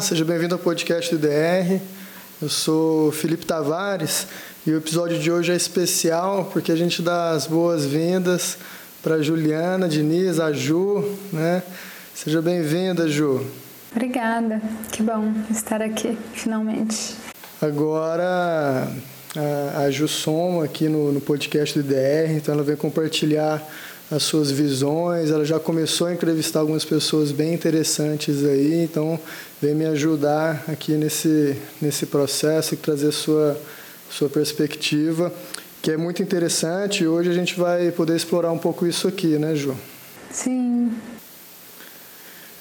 [0.00, 1.78] Olá, seja bem-vindo ao podcast do IDR.
[2.40, 4.26] Eu sou Felipe Tavares
[4.66, 8.56] e o episódio de hoje é especial porque a gente dá as boas-vindas
[9.02, 11.62] para Juliana, Diniz, a Ju, né?
[12.14, 13.46] Seja bem-vinda, Ju.
[13.94, 17.14] Obrigada, que bom estar aqui finalmente.
[17.60, 18.88] Agora
[19.84, 23.62] a, Ju soma aqui no, no podcast do IDR, então ela vem compartilhar
[24.10, 25.30] as suas visões.
[25.30, 29.18] Ela já começou a entrevistar algumas pessoas bem interessantes aí, então
[29.60, 33.56] vem me ajudar aqui nesse, nesse processo e trazer sua,
[34.10, 35.32] sua perspectiva,
[35.80, 37.04] que é muito interessante.
[37.04, 39.76] E hoje a gente vai poder explorar um pouco isso aqui, né, Ju?
[40.32, 40.92] Sim.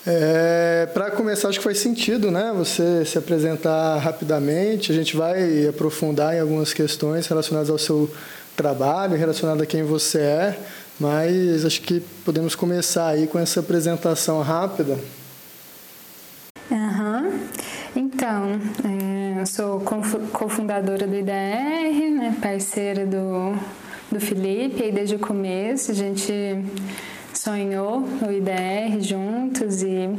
[0.07, 4.91] É, Para começar, acho que faz sentido né, você se apresentar rapidamente.
[4.91, 8.09] A gente vai aprofundar em algumas questões relacionadas ao seu
[8.55, 10.59] trabalho, relacionadas a quem você é.
[10.99, 14.99] Mas acho que podemos começar aí com essa apresentação rápida.
[16.69, 17.39] Uhum.
[17.95, 19.79] Então, é, eu sou
[20.31, 23.55] cofundadora do IDR, né, parceira do,
[24.11, 26.33] do Felipe, e desde o começo a gente
[27.33, 30.09] sonhou o IDR juntos e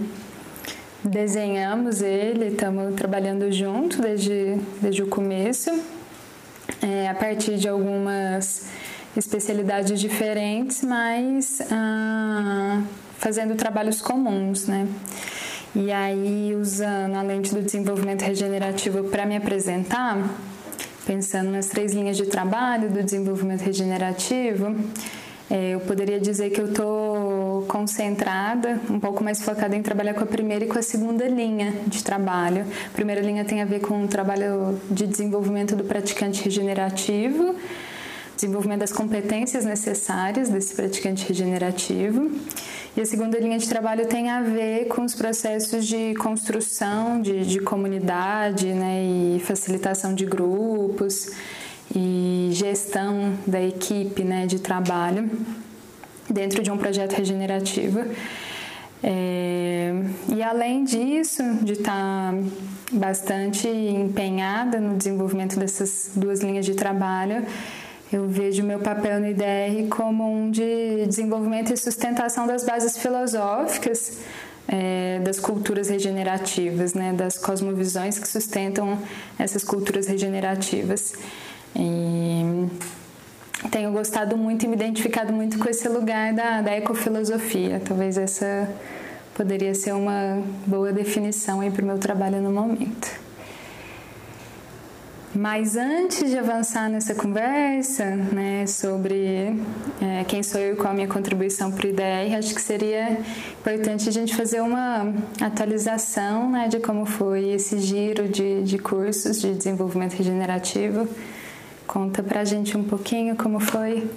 [1.05, 5.71] desenhamos ele, estamos trabalhando junto desde, desde o começo,
[6.83, 8.67] é, a partir de algumas
[9.17, 12.83] especialidades diferentes, mas ah,
[13.19, 14.87] fazendo trabalhos comuns, né?
[15.75, 20.19] E aí, usando a lente do desenvolvimento regenerativo para me apresentar,
[21.07, 24.75] pensando nas três linhas de trabalho do desenvolvimento regenerativo,
[25.49, 30.23] é, eu poderia dizer que eu estou concentrada, um pouco mais focada em trabalhar com
[30.23, 32.65] a primeira e com a segunda linha de trabalho.
[32.87, 37.57] A primeira linha tem a ver com o trabalho de desenvolvimento do praticante regenerativo
[38.41, 42.31] desenvolvimento das competências necessárias desse praticante regenerativo.
[42.97, 47.45] E a segunda linha de trabalho tem a ver com os processos de construção de,
[47.45, 49.05] de comunidade né,
[49.37, 51.31] e facilitação de grupos
[51.95, 55.31] e gestão da equipe né, de trabalho
[56.29, 58.01] dentro de um projeto regenerativo.
[59.03, 59.93] É,
[60.29, 62.35] e além disso, de estar
[62.93, 67.45] bastante empenhada no desenvolvimento dessas duas linhas de trabalho,
[68.13, 74.19] eu vejo meu papel no IDR como um de desenvolvimento e sustentação das bases filosóficas
[74.71, 78.99] é, das culturas regenerativas, né, das cosmovisões que sustentam
[79.39, 81.15] essas culturas regenerativas.
[81.75, 82.69] E
[83.71, 87.83] tenho gostado muito e me identificado muito com esse lugar da, da ecofilosofia.
[87.85, 88.69] Talvez essa
[89.35, 93.30] poderia ser uma boa definição para o meu trabalho no momento.
[95.35, 99.57] Mas antes de avançar nessa conversa, né, sobre
[100.03, 103.17] é, quem sou eu e qual a minha contribuição para o IDR, acho que seria
[103.61, 109.41] importante a gente fazer uma atualização né, de como foi esse giro de, de cursos
[109.41, 111.07] de desenvolvimento regenerativo.
[111.87, 114.09] Conta para a gente um pouquinho como foi.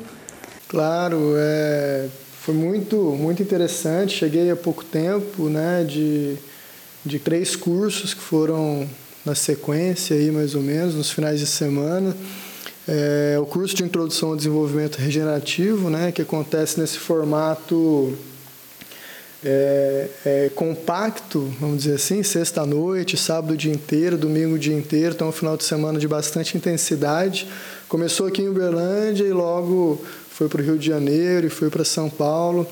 [0.67, 2.07] Claro, é,
[2.41, 4.17] foi muito, muito interessante.
[4.17, 6.37] Cheguei há pouco tempo né, de,
[7.05, 8.89] de três cursos que foram
[9.25, 12.15] na sequência aí mais ou menos nos finais de semana
[12.87, 18.17] é, o curso de introdução ao desenvolvimento regenerativo né que acontece nesse formato
[19.45, 25.27] é, é, compacto vamos dizer assim sexta noite sábado dia inteiro domingo dia inteiro então
[25.29, 27.47] um final de semana de bastante intensidade.
[27.89, 30.01] Começou aqui em Uberlândia e logo
[30.31, 32.65] foi para o Rio de Janeiro e foi para São Paulo.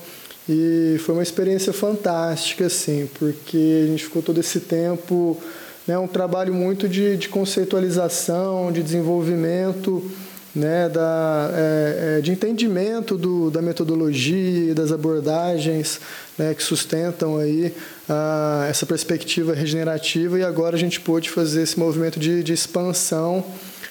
[0.48, 5.40] E foi uma experiência fantástica assim porque a gente ficou todo esse tempo
[5.86, 10.10] né, um trabalho muito de, de conceitualização, de desenvolvimento,
[10.54, 15.98] né, da, é, é, de entendimento do, da metodologia e das abordagens
[16.36, 17.74] né, que sustentam aí
[18.08, 20.38] a, essa perspectiva regenerativa.
[20.38, 23.44] E agora a gente pôde fazer esse movimento de, de expansão,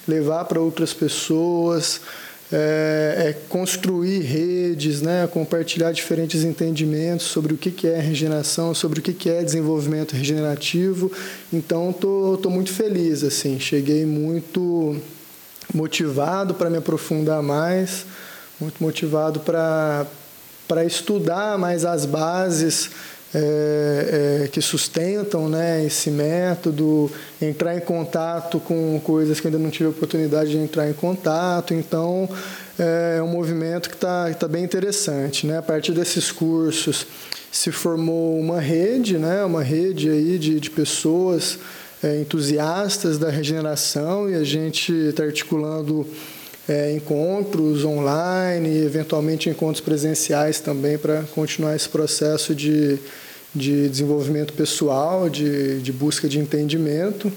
[0.07, 2.01] levar para outras pessoas,
[2.51, 9.01] é, é construir redes, né, compartilhar diferentes entendimentos sobre o que, é regeneração, sobre o
[9.01, 11.11] que, é desenvolvimento regenerativo.
[11.51, 14.99] Então, tô, tô muito feliz, assim, cheguei muito
[15.73, 18.05] motivado para me aprofundar mais,
[18.59, 20.05] muito motivado para
[20.85, 22.89] estudar mais as bases
[23.33, 27.09] é, é, que sustentam né, esse método,
[27.41, 31.73] entrar em contato com coisas que ainda não tive oportunidade de entrar em contato.
[31.73, 32.29] Então,
[32.77, 35.47] é, é um movimento que está tá bem interessante.
[35.47, 35.57] Né?
[35.57, 37.07] A partir desses cursos,
[37.51, 41.59] se formou uma rede, né, uma rede aí de, de pessoas
[42.03, 46.07] é, entusiastas da regeneração e a gente está articulando
[46.67, 52.97] é, encontros online, eventualmente encontros presenciais também para continuar esse processo de,
[53.53, 57.31] de desenvolvimento pessoal, de, de busca de entendimento.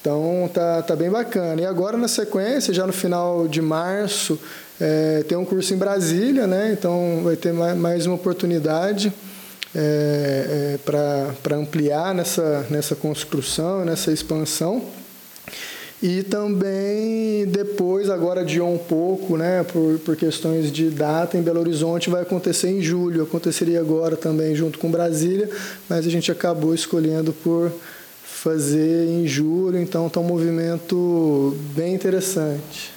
[0.00, 1.62] Então tá, tá bem bacana.
[1.62, 4.38] E agora na sequência, já no final de março,
[4.80, 6.76] é, tem um curso em Brasília, né?
[6.78, 9.12] Então vai ter mais uma oportunidade
[9.74, 14.82] é, é, para ampliar nessa, nessa construção, nessa expansão.
[16.06, 21.60] E também depois, agora adiou um pouco, né, por, por questões de data, em Belo
[21.60, 23.22] Horizonte vai acontecer em julho.
[23.22, 25.48] Aconteceria agora também junto com Brasília,
[25.88, 27.72] mas a gente acabou escolhendo por
[28.22, 32.92] fazer em julho, então está um movimento bem interessante.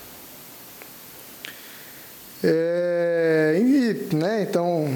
[2.44, 4.94] É, e, né, então,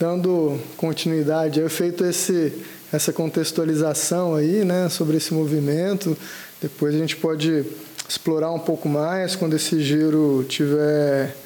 [0.00, 2.54] dando continuidade, eu feito esse,
[2.90, 6.16] essa contextualização aí, né, sobre esse movimento.
[6.64, 7.62] Depois a gente pode
[8.08, 11.36] explorar um pouco mais quando esse giro tiver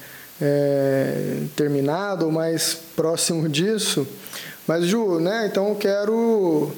[0.41, 4.07] é, terminado ou mais próximo disso.
[4.65, 6.71] Mas Ju, né, então eu quero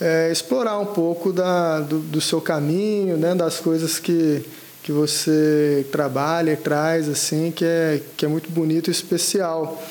[0.00, 4.44] é, explorar um pouco da, do, do seu caminho, né, das coisas que
[4.82, 9.82] que você trabalha e traz, assim, que é, que é muito bonito e especial.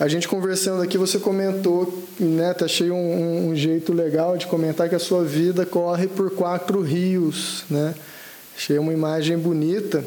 [0.00, 4.88] A gente conversando aqui, você comentou, né, tá cheio um, um jeito legal de comentar
[4.88, 7.94] que a sua vida corre por quatro rios, né?
[8.56, 10.02] Achei uma imagem bonita.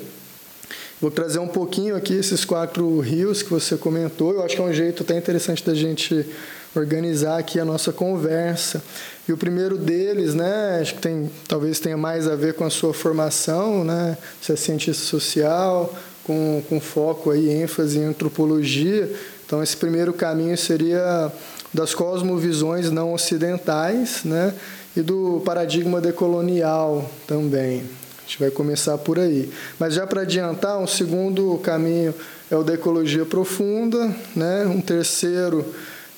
[0.99, 4.33] Vou trazer um pouquinho aqui esses quatro rios que você comentou.
[4.33, 6.25] Eu acho que é um jeito até interessante da gente
[6.73, 8.81] organizar aqui a nossa conversa.
[9.29, 12.69] E o primeiro deles, né, acho que tem, talvez tenha mais a ver com a
[12.71, 15.93] sua formação, né, você é cientista social,
[16.23, 19.11] com, com foco aí, ênfase em antropologia.
[19.45, 21.31] Então, esse primeiro caminho seria
[21.73, 24.53] das cosmovisões não ocidentais, né,
[24.95, 27.83] e do paradigma decolonial também.
[28.19, 29.51] A gente vai começar por aí.
[29.77, 32.13] Mas já para adiantar, um segundo caminho
[32.49, 34.65] é o da ecologia profunda, né?
[34.65, 35.65] um terceiro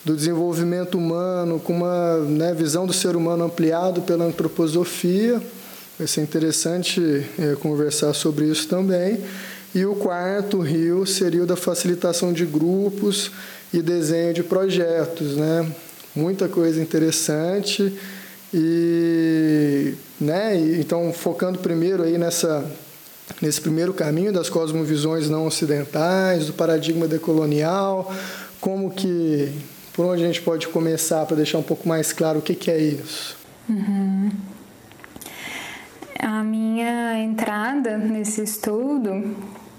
[0.04, 5.42] do desenvolvimento humano, com uma né, visão do ser humano ampliado pela antroposofia.
[5.98, 9.24] Vai ser interessante é, conversar sobre isso também.
[9.76, 13.30] E o quarto rio seria o da facilitação de grupos
[13.74, 15.70] e desenho de projetos, né?
[16.16, 17.94] Muita coisa interessante
[18.54, 20.58] e, né?
[20.80, 22.66] Então focando primeiro aí nessa
[23.42, 28.14] nesse primeiro caminho das cosmovisões não ocidentais, do paradigma decolonial,
[28.62, 29.52] como que
[29.92, 32.72] por onde a gente pode começar para deixar um pouco mais claro o que, que
[32.72, 33.36] é isso?
[33.68, 34.32] Uhum.
[36.18, 39.36] A minha entrada nesse estudo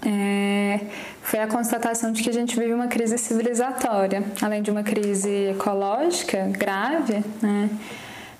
[0.09, 0.79] é,
[1.21, 5.49] foi a constatação de que a gente vive uma crise civilizatória, além de uma crise
[5.49, 7.69] ecológica grave, né?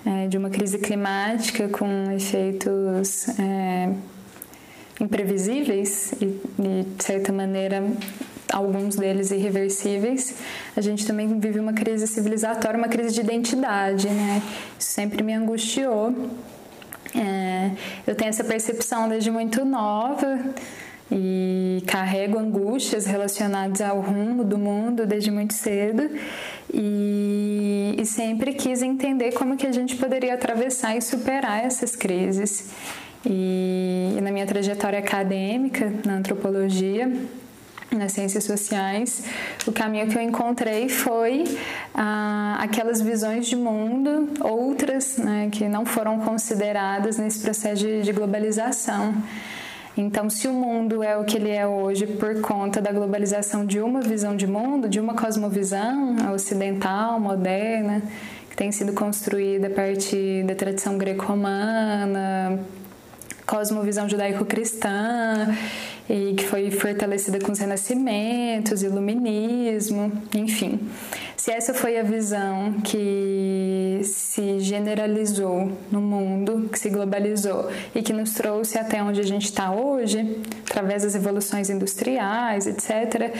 [0.06, 3.90] É, de uma crise climática com efeitos é,
[4.98, 7.84] imprevisíveis e, de certa maneira,
[8.50, 10.36] alguns deles irreversíveis,
[10.74, 14.40] a gente também vive uma crise civilizatória, uma crise de identidade, né?
[14.78, 16.14] Isso sempre me angustiou.
[17.14, 17.72] É,
[18.06, 20.38] eu tenho essa percepção desde muito nova
[21.10, 26.10] e carrego angústias relacionadas ao rumo do mundo desde muito cedo
[26.72, 32.70] e, e sempre quis entender como que a gente poderia atravessar e superar essas crises.
[33.24, 37.10] E, e na minha trajetória acadêmica, na antropologia,
[37.90, 39.24] nas ciências sociais,
[39.66, 41.44] o caminho que eu encontrei foi
[41.94, 48.12] ah, aquelas visões de mundo, outras né, que não foram consideradas nesse processo de, de
[48.12, 49.14] globalização.
[50.00, 53.80] Então, se o mundo é o que ele é hoje por conta da globalização de
[53.80, 58.00] uma visão de mundo, de uma cosmovisão ocidental, moderna,
[58.48, 62.60] que tem sido construída a partir da tradição greco-romana,
[63.44, 65.52] cosmovisão judaico-cristã
[66.08, 70.78] e que foi fortalecida com os renascimentos, iluminismo, enfim.
[71.48, 78.12] Se essa foi a visão que se generalizou no mundo, que se globalizou e que
[78.12, 83.34] nos trouxe até onde a gente está hoje, através das evoluções industriais, etc.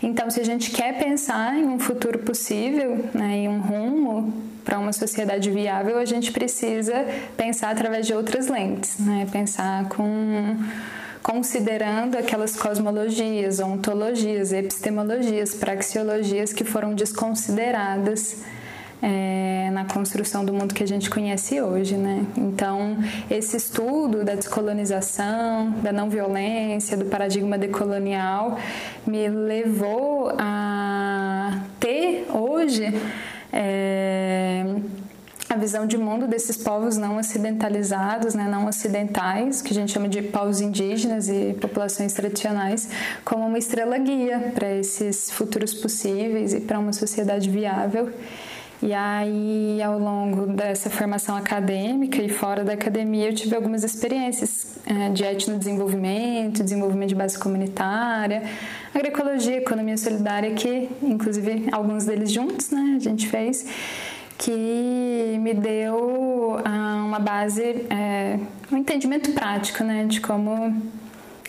[0.00, 4.32] Então, se a gente quer pensar em um futuro possível, né, em um rumo
[4.64, 6.94] para uma sociedade viável, a gente precisa
[7.36, 9.26] pensar através de outras lentes, né?
[9.32, 10.56] pensar com
[11.22, 18.42] considerando aquelas cosmologias, ontologias, epistemologias, praxeologias que foram desconsideradas
[19.02, 22.26] é, na construção do mundo que a gente conhece hoje, né?
[22.36, 22.98] Então,
[23.30, 28.58] esse estudo da descolonização, da não violência, do paradigma decolonial,
[29.06, 32.92] me levou a ter hoje
[33.52, 34.64] é,
[35.48, 40.08] a visão de mundo desses povos não ocidentalizados, né, não ocidentais, que a gente chama
[40.08, 42.90] de povos indígenas e populações tradicionais,
[43.24, 48.12] como uma estrela guia para esses futuros possíveis e para uma sociedade viável.
[48.80, 54.76] E aí, ao longo dessa formação acadêmica e fora da academia, eu tive algumas experiências
[54.86, 58.44] é, de etnodesenvolvimento, desenvolvimento de base comunitária,
[58.94, 63.66] agroecologia, economia solidária, que inclusive alguns deles juntos, né, a gente fez,
[64.38, 68.38] que me deu ah, uma base, é,
[68.70, 70.80] um entendimento prático, né, de como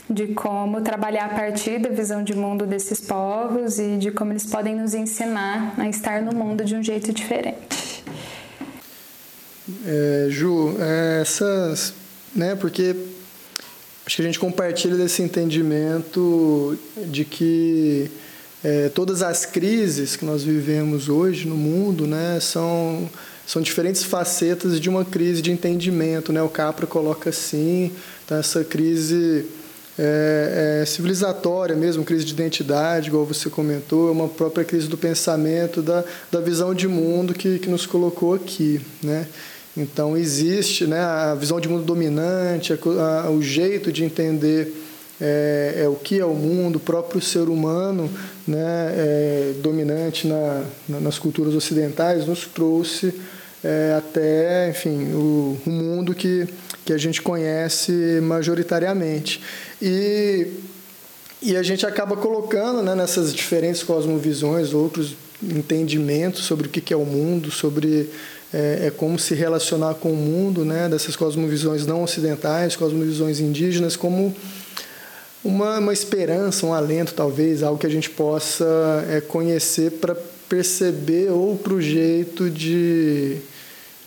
[0.09, 4.47] de como trabalhar a partir da visão de mundo desses povos e de como eles
[4.47, 8.03] podem nos ensinar a estar no mundo de um jeito diferente.
[9.85, 11.93] É, Ju, é, essas,
[12.35, 12.95] né, porque
[14.03, 18.09] acho que a gente compartilha desse entendimento de que
[18.63, 23.09] é, todas as crises que nós vivemos hoje no mundo, né, são
[23.45, 26.39] são diferentes facetas de uma crise de entendimento, né?
[26.39, 27.91] O Capra coloca assim,
[28.23, 29.43] então essa crise
[29.97, 34.97] é, é, civilizatória mesmo, crise de identidade, igual você comentou, é uma própria crise do
[34.97, 38.79] pensamento, da, da visão de mundo que, que nos colocou aqui.
[39.03, 39.27] Né?
[39.75, 42.77] Então, existe né, a visão de mundo dominante, a,
[43.25, 44.71] a, o jeito de entender
[45.21, 48.09] é, é, o que é o mundo, o próprio ser humano
[48.47, 53.13] né, é, dominante na, na, nas culturas ocidentais, nos trouxe
[53.63, 56.47] é, até, enfim, o, o mundo que
[56.89, 59.39] que a gente conhece majoritariamente.
[59.79, 60.47] E,
[61.39, 66.97] e a gente acaba colocando né, nessas diferentes cosmovisões outros entendimentos sobre o que é
[66.97, 68.09] o mundo, sobre
[68.51, 73.95] é, é, como se relacionar com o mundo, né, dessas cosmovisões não ocidentais, cosmovisões indígenas,
[73.95, 74.35] como
[75.43, 78.65] uma, uma esperança, um alento, talvez, algo que a gente possa
[79.09, 80.15] é, conhecer para
[80.47, 83.41] perceber outro jeito de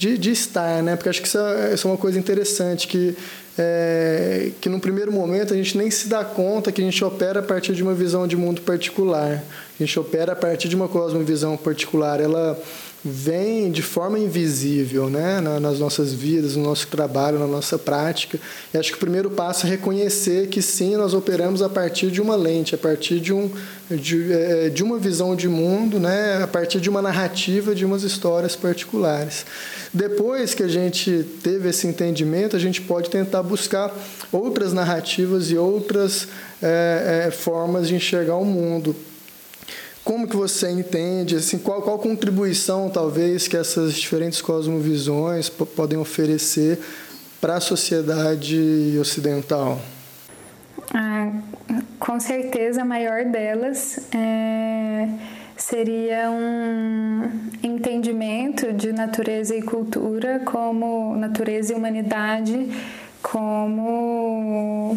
[0.03, 0.97] de, de estar, né?
[0.97, 3.17] Porque acho que isso é, isso é uma coisa interessante, que,
[3.57, 7.39] é, que no primeiro momento a gente nem se dá conta que a gente opera
[7.39, 9.45] a partir de uma visão de mundo particular.
[9.79, 12.21] A gente opera a partir de uma cosmovisão particular.
[12.21, 12.61] Ela
[13.05, 18.39] vem de forma invisível né, nas nossas vidas, no nosso trabalho, na nossa prática.
[18.73, 22.21] E acho que o primeiro passo é reconhecer que sim, nós operamos a partir de
[22.21, 23.51] uma lente, a partir de, um,
[23.91, 28.05] de, é, de uma visão de mundo, né, a partir de uma narrativa, de umas
[28.05, 29.45] histórias particulares.
[29.93, 33.93] Depois que a gente teve esse entendimento, a gente pode tentar buscar
[34.31, 36.29] outras narrativas e outras
[36.63, 38.95] é, é, formas de enxergar o mundo.
[40.05, 46.79] Como que você entende, assim, qual, qual contribuição talvez que essas diferentes cosmovisões podem oferecer
[47.41, 49.81] para a sociedade ocidental?
[50.93, 51.33] Ah,
[51.99, 55.09] com certeza a maior delas é,
[55.57, 57.31] seria um
[57.63, 62.69] entendimento de natureza e cultura como natureza e humanidade
[63.23, 64.97] como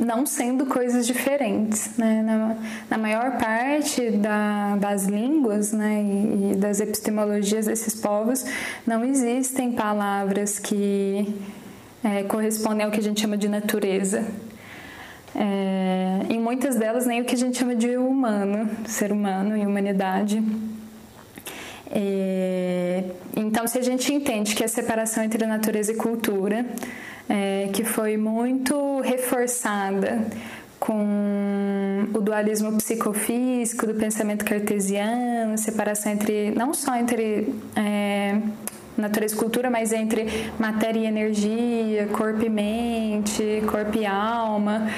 [0.00, 1.96] não sendo coisas diferentes.
[1.96, 2.22] Né?
[2.22, 2.56] Na,
[2.88, 8.44] na maior parte da, das línguas né, e, e, das epistemologias desses povos,
[8.86, 11.32] não existem palavras que
[12.02, 14.26] é, correspondem ao que a gente chama de natureza.
[15.34, 19.64] É, em muitas delas, nem o que a gente chama de humano, ser humano e
[19.64, 20.42] humanidade.
[21.92, 23.04] É,
[23.36, 26.64] então, se a gente entende que a separação entre natureza e cultura
[27.30, 30.26] é, que foi muito reforçada
[30.80, 38.40] com o dualismo psicofísico do pensamento cartesiano, separação entre não só entre é,
[38.96, 40.26] natureza e cultura, mas entre
[40.58, 44.88] matéria e energia, corpo e mente, corpo e alma.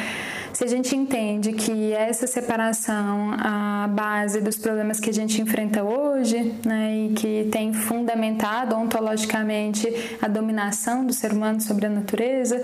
[0.52, 5.82] Se a gente entende que essa separação a base dos problemas que a gente enfrenta
[5.82, 9.88] hoje, né, e que tem fundamentado ontologicamente
[10.20, 12.62] a dominação do ser humano sobre a natureza,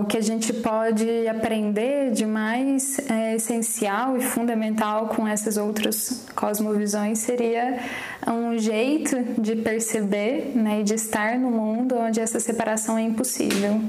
[0.00, 6.26] o que a gente pode aprender de mais é, essencial e fundamental com essas outras
[6.34, 7.78] cosmovisões seria
[8.26, 13.80] um jeito de perceber né, e de estar no mundo onde essa separação é impossível.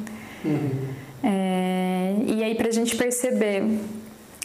[0.43, 1.09] Uhum.
[1.24, 3.64] É, e aí, para a gente perceber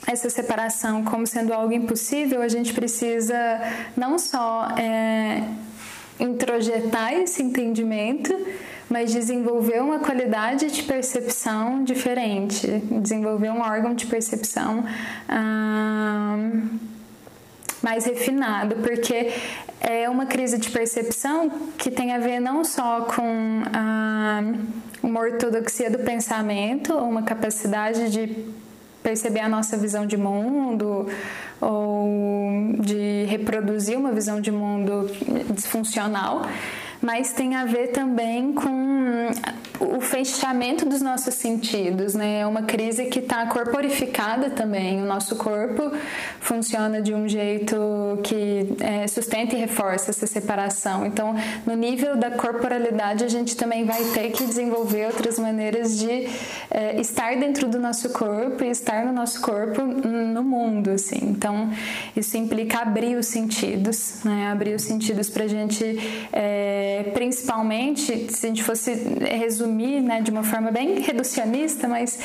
[0.06, 3.36] essa separação como sendo algo impossível, a gente precisa
[3.96, 5.42] não só é,
[6.18, 8.34] introjetar esse entendimento,
[8.88, 12.66] mas desenvolver uma qualidade de percepção diferente,
[13.00, 14.84] desenvolver um órgão de percepção
[15.28, 16.36] ah,
[17.82, 19.32] mais refinado, porque
[19.80, 24.42] é uma crise de percepção que tem a ver não só com ah,
[25.04, 28.44] uma ortodoxia do pensamento, uma capacidade de
[29.02, 31.06] perceber a nossa visão de mundo
[31.60, 32.08] ou
[32.80, 35.10] de reproduzir uma visão de mundo
[35.50, 36.42] disfuncional,
[37.04, 39.30] mas tem a ver também com
[39.80, 42.40] o fechamento dos nossos sentidos, né?
[42.40, 45.02] É uma crise que está corporificada também.
[45.02, 45.90] O nosso corpo
[46.40, 47.76] funciona de um jeito
[48.22, 51.04] que é, sustenta e reforça essa separação.
[51.04, 51.34] Então,
[51.66, 56.28] no nível da corporalidade, a gente também vai ter que desenvolver outras maneiras de
[56.70, 61.18] é, estar dentro do nosso corpo e estar no nosso corpo no mundo, assim.
[61.22, 61.70] Então,
[62.16, 64.48] isso implica abrir os sentidos, né?
[64.50, 65.84] Abrir os sentidos para a gente,
[66.32, 72.18] é, principalmente, se a gente fosse resumir, né, de uma forma bem reducionista, mas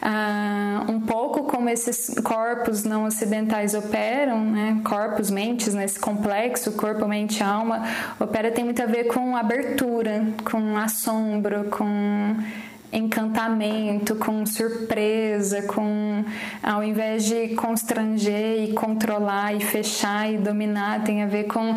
[0.00, 4.80] ah, um pouco como esses corpos não ocidentais operam, né?
[4.84, 7.82] Corpos, mentes, nesse complexo, corpo, mente, alma,
[8.18, 12.36] opera tem muito a ver com abertura, com assombro, com
[12.92, 16.24] encantamento, com surpresa, com
[16.62, 21.74] ao invés de constranger e controlar e fechar e dominar, tem a ver com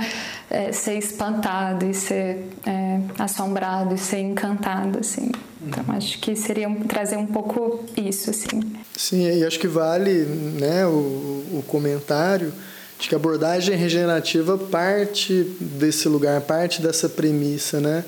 [0.50, 5.32] é, ser espantado e ser é, assombrado e ser encantado, assim.
[5.66, 8.62] Então acho que seria trazer um pouco isso, assim.
[8.96, 10.26] Sim, e acho que vale,
[10.60, 12.54] né, o, o comentário
[13.00, 18.06] de que a abordagem regenerativa parte desse lugar, parte dessa premissa, né?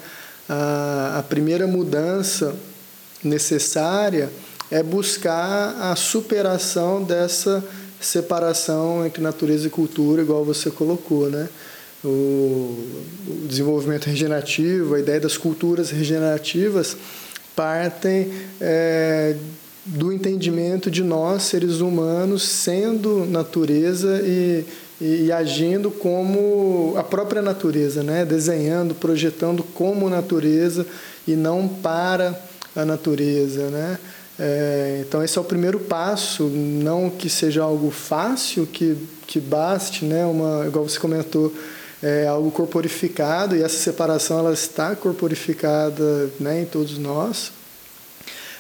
[0.48, 2.56] A, a primeira mudança
[3.24, 4.30] necessária
[4.70, 7.64] é buscar a superação dessa
[8.00, 11.48] separação entre natureza e cultura, igual você colocou, né?
[12.06, 13.04] O,
[13.48, 16.96] desenvolvimento regenerativo, a ideia das culturas regenerativas
[17.56, 18.32] partem
[18.62, 19.36] é,
[19.84, 24.64] do entendimento de nós, seres humanos, sendo natureza e,
[25.02, 28.24] e, agindo como a própria natureza, né?
[28.24, 30.86] desenhando, projetando como natureza
[31.28, 32.40] e não para
[32.78, 34.00] a natureza, né?
[34.40, 40.06] É, então esse é o primeiro passo, não que seja algo fácil, que, que baste,
[40.06, 40.26] né?
[40.26, 41.52] Uma, igual você comentou,
[42.02, 47.52] é algo corporificado e essa separação ela está corporificada, né, em todos nós.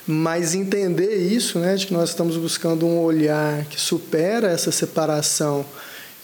[0.07, 5.65] Mas entender isso, né, de que nós estamos buscando um olhar que supera essa separação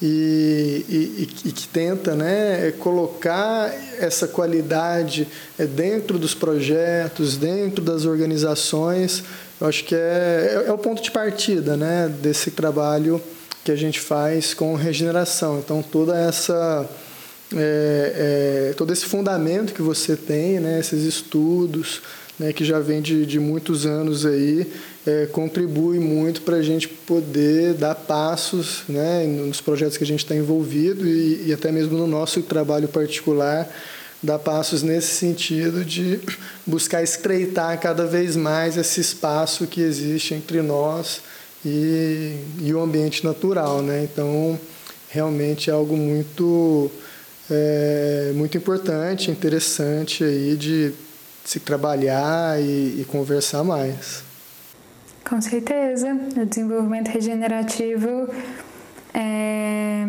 [0.05, 5.25] e, e, e, que tenta né, colocar essa qualidade
[5.57, 9.23] é, dentro dos projetos, dentro das organizações,
[9.61, 13.21] eu acho que é, é, é o ponto de partida né, desse trabalho
[13.63, 15.59] que a gente faz com regeneração.
[15.59, 16.85] Então, toda essa.
[17.55, 22.01] É, é, todo esse fundamento que você tem, né, esses estudos,
[22.37, 24.69] né, que já vem de, de muitos anos aí,
[25.05, 30.23] é, contribui muito para a gente poder dar passos né, nos projetos que a gente
[30.23, 33.69] está envolvido e, e, até mesmo no nosso trabalho particular,
[34.21, 36.21] dar passos nesse sentido de
[36.65, 41.21] buscar estreitar cada vez mais esse espaço que existe entre nós
[41.65, 43.81] e, e o ambiente natural.
[43.81, 44.07] Né?
[44.09, 44.57] Então,
[45.09, 46.89] realmente é algo muito,
[47.51, 50.93] é, muito importante, interessante aí de
[51.43, 54.23] se trabalhar e, e conversar mais.
[55.23, 58.29] Com certeza, o desenvolvimento regenerativo
[59.13, 60.05] é,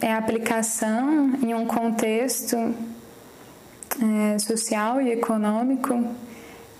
[0.00, 5.94] é a aplicação em um contexto é, social e econômico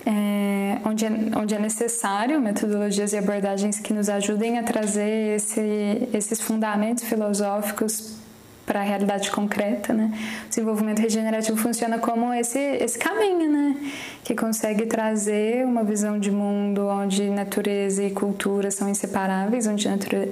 [0.05, 6.07] é, onde, é, onde é necessário metodologias e abordagens que nos ajudem a trazer esse,
[6.13, 8.20] esses fundamentos filosóficos
[8.65, 10.11] para a realidade concreta, né?
[10.45, 13.75] O desenvolvimento regenerativo funciona como esse, esse caminho, né?
[14.23, 19.87] Que consegue trazer uma visão de mundo onde natureza e cultura são inseparáveis, onde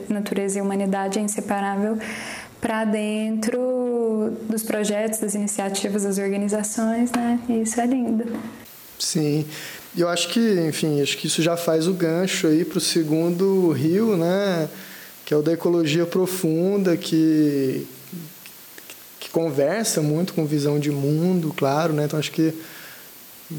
[0.10, 1.98] natureza e humanidade é inseparável
[2.62, 7.40] para dentro dos projetos, das iniciativas, das organizações, né?
[7.50, 8.26] E isso é lindo.
[8.98, 9.46] Sim.
[9.98, 13.72] Eu acho que, enfim, acho que isso já faz o gancho aí para o segundo
[13.72, 14.70] rio, né?
[15.26, 17.88] Que é o da ecologia profunda, que
[19.20, 22.06] que conversa muito com visão de mundo, claro, né?
[22.06, 22.54] Então acho que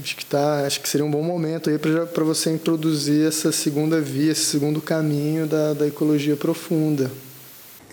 [0.01, 4.01] acho que tá, acho que seria um bom momento aí para você introduzir essa segunda
[4.01, 7.11] via, esse segundo caminho da, da ecologia profunda.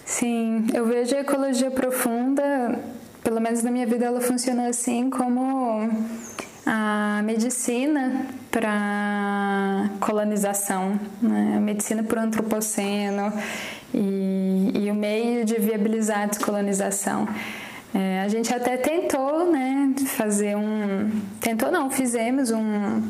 [0.06, 2.80] Sim, eu vejo a ecologia profunda,
[3.24, 5.90] pelo menos na minha vida ela funciona assim como
[6.66, 11.56] a medicina para colonização, né?
[11.58, 13.34] a medicina por antropoceno
[13.94, 17.28] e, e o meio de viabilizar a descolonização.
[17.94, 21.10] É, a gente até tentou, né, fazer um.
[21.40, 23.02] Tentou não, fizemos um,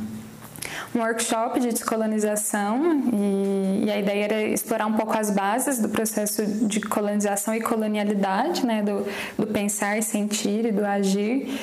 [0.95, 5.89] um workshop de descolonização e, e, a ideia era explorar um pouco as bases do
[5.89, 9.05] processo de colonização e colonialidade, né, do,
[9.37, 11.59] do pensar, sentir e do agir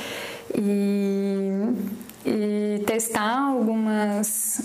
[0.55, 1.51] e,
[2.27, 4.61] e testar algumas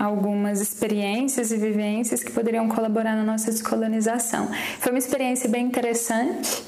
[0.00, 4.48] algumas experiências e vivências que poderiam colaborar na nossa descolonização.
[4.78, 6.64] Foi uma experiência bem interessante.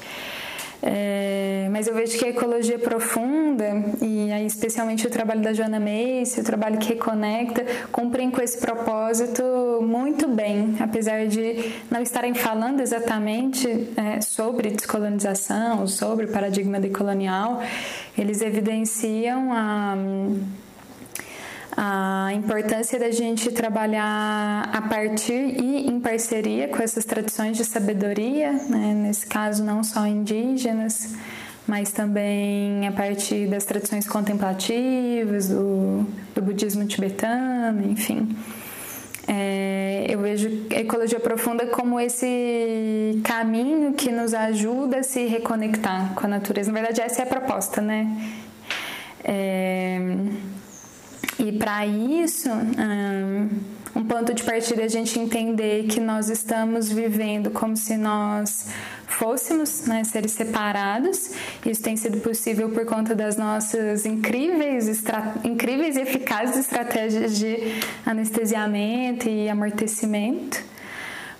[0.85, 5.79] É, mas eu vejo que a ecologia profunda, e aí especialmente o trabalho da Joana
[5.79, 9.41] Mace, o trabalho que reconecta, cumprem com esse propósito
[9.81, 13.65] muito bem, apesar de não estarem falando exatamente
[13.95, 17.61] é, sobre descolonização, sobre o paradigma decolonial,
[18.17, 19.95] eles evidenciam a
[21.75, 28.51] a importância da gente trabalhar a partir e em parceria com essas tradições de sabedoria,
[28.51, 28.93] né?
[28.93, 31.15] nesse caso não só indígenas,
[31.67, 36.05] mas também a partir das tradições contemplativas, do,
[36.35, 38.35] do budismo tibetano, enfim.
[39.27, 46.13] É, eu vejo a ecologia profunda como esse caminho que nos ajuda a se reconectar
[46.13, 46.71] com a natureza.
[46.71, 48.05] Na verdade, essa é a proposta, né?
[49.23, 49.97] É,
[51.45, 52.49] e para isso,
[53.93, 58.67] um ponto de partida é a gente entender que nós estamos vivendo como se nós
[59.07, 61.31] fôssemos né, seres separados.
[61.65, 64.87] Isso tem sido possível por conta das nossas incríveis,
[65.43, 67.57] incríveis e eficazes estratégias de
[68.05, 70.63] anestesiamento e amortecimento.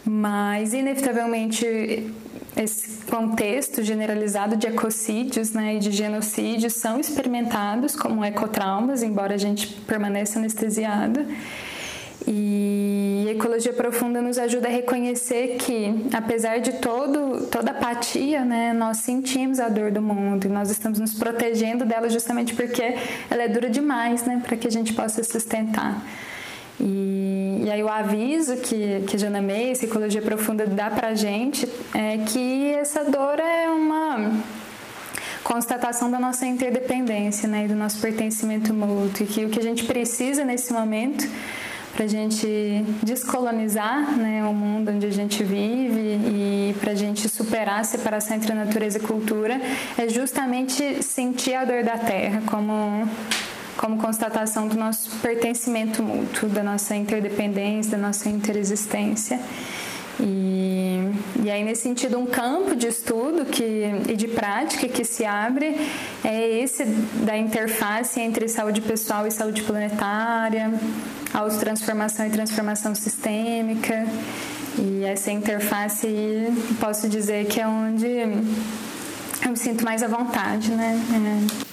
[0.06, 2.14] Mas, inevitavelmente,
[2.56, 9.38] esse contexto generalizado de ecocídios né, e de genocídios são experimentados como ecotraumas, embora a
[9.38, 11.26] gente permaneça anestesiado.
[12.26, 18.98] E ecologia profunda nos ajuda a reconhecer que, apesar de todo, toda apatia, né, nós
[18.98, 22.96] sentimos a dor do mundo e nós estamos nos protegendo dela justamente porque
[23.30, 26.02] ela é dura demais né, para que a gente possa sustentar.
[27.64, 32.74] E, aí o aviso que, que Jana May, Psicologia Profunda, dá pra gente é que
[32.74, 34.34] essa dor é uma
[35.44, 39.64] constatação da nossa interdependência, né, e do nosso pertencimento mútuo, e que o que a
[39.64, 41.26] gente precisa nesse momento
[41.94, 47.30] para a gente descolonizar né, o mundo onde a gente vive e para a gente
[47.30, 49.62] superar a separação entre natureza e cultura
[49.98, 53.08] é justamente sentir a dor da terra como
[53.78, 59.40] como constatação do nosso pertencimento mútuo, da nossa interdependência, da nossa interexistência.
[60.20, 61.00] E,
[61.44, 63.64] e aí, nesse sentido, um campo de estudo que,
[64.08, 65.76] e de prática que se abre
[66.24, 66.86] é esse
[67.26, 70.72] da interface entre saúde pessoal e saúde planetária,
[71.34, 74.06] autotransformação e transformação sistêmica.
[74.78, 76.08] E essa interface,
[76.80, 78.08] posso dizer que é onde
[79.46, 81.00] eu me sinto mais à vontade, né?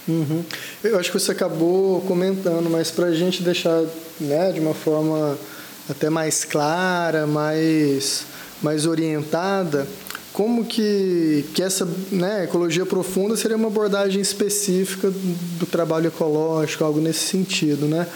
[0.07, 0.11] É.
[0.11, 0.43] Uhum.
[0.83, 3.83] Eu acho que você acabou comentando, mas para a gente deixar
[4.19, 5.37] né, de uma forma
[5.89, 8.25] até mais clara, mais,
[8.61, 9.87] mais orientada,
[10.33, 16.99] como que, que essa né, ecologia profunda seria uma abordagem específica do trabalho ecológico, algo
[16.99, 18.07] nesse sentido, né?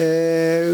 [0.00, 0.70] É,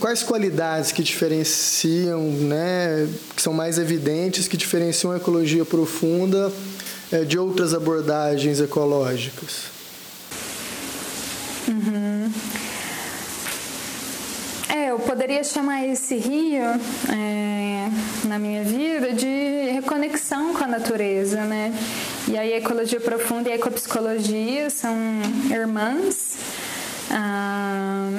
[0.00, 6.52] quais qualidades que diferenciam, né, que são mais evidentes, que diferenciam a ecologia profunda
[7.26, 9.64] de outras abordagens ecológicas?
[11.68, 12.32] Uhum.
[14.68, 16.62] É, eu poderia chamar esse rio
[17.12, 17.88] é,
[18.24, 21.72] na minha vida de reconexão com a natureza, né?
[22.28, 24.96] E aí a ecologia profunda e a ecopsicologia são
[25.50, 26.36] irmãs
[27.10, 28.10] ah,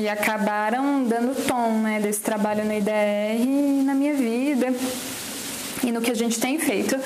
[0.00, 4.72] e acabaram dando tom né, desse trabalho no IDR na minha vida
[5.82, 6.96] e no que a gente tem feito.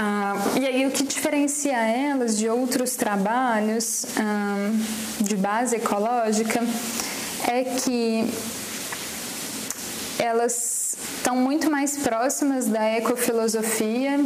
[0.00, 4.70] Ah, e aí o que diferencia elas de outros trabalhos ah,
[5.20, 6.60] de base ecológica
[7.48, 8.32] é que
[10.20, 14.18] elas estão muito mais próximas da ecofilosofia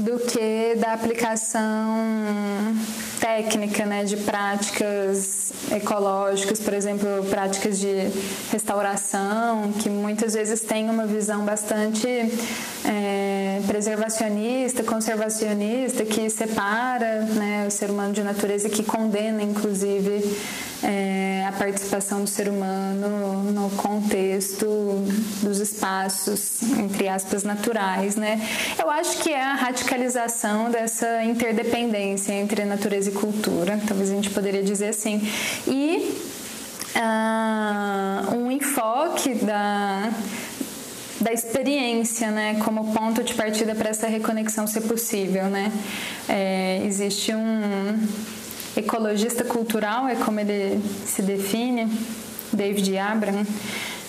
[0.00, 2.76] do que da aplicação
[3.18, 8.08] técnica, né, de práticas ecológicas, por exemplo, práticas de
[8.50, 12.08] restauração, que muitas vezes têm uma visão bastante
[12.84, 20.22] é, preservacionista, conservacionista, que separa né, o ser humano de natureza que condena, inclusive,
[20.82, 24.66] é, a participação do ser humano no contexto
[25.42, 28.16] dos espaços, entre aspas, naturais.
[28.16, 28.40] Né?
[28.78, 34.30] Eu acho que é a radicalização dessa interdependência entre natureza e cultura, talvez a gente
[34.30, 35.20] poderia dizer assim.
[35.66, 36.14] E
[36.96, 40.10] uh, um enfoque da
[41.20, 45.72] da experiência, né, como ponto de partida para essa reconexão ser possível, né?
[46.28, 47.98] É, existe um
[48.76, 51.90] ecologista cultural, é como ele se define,
[52.52, 53.46] David Abram,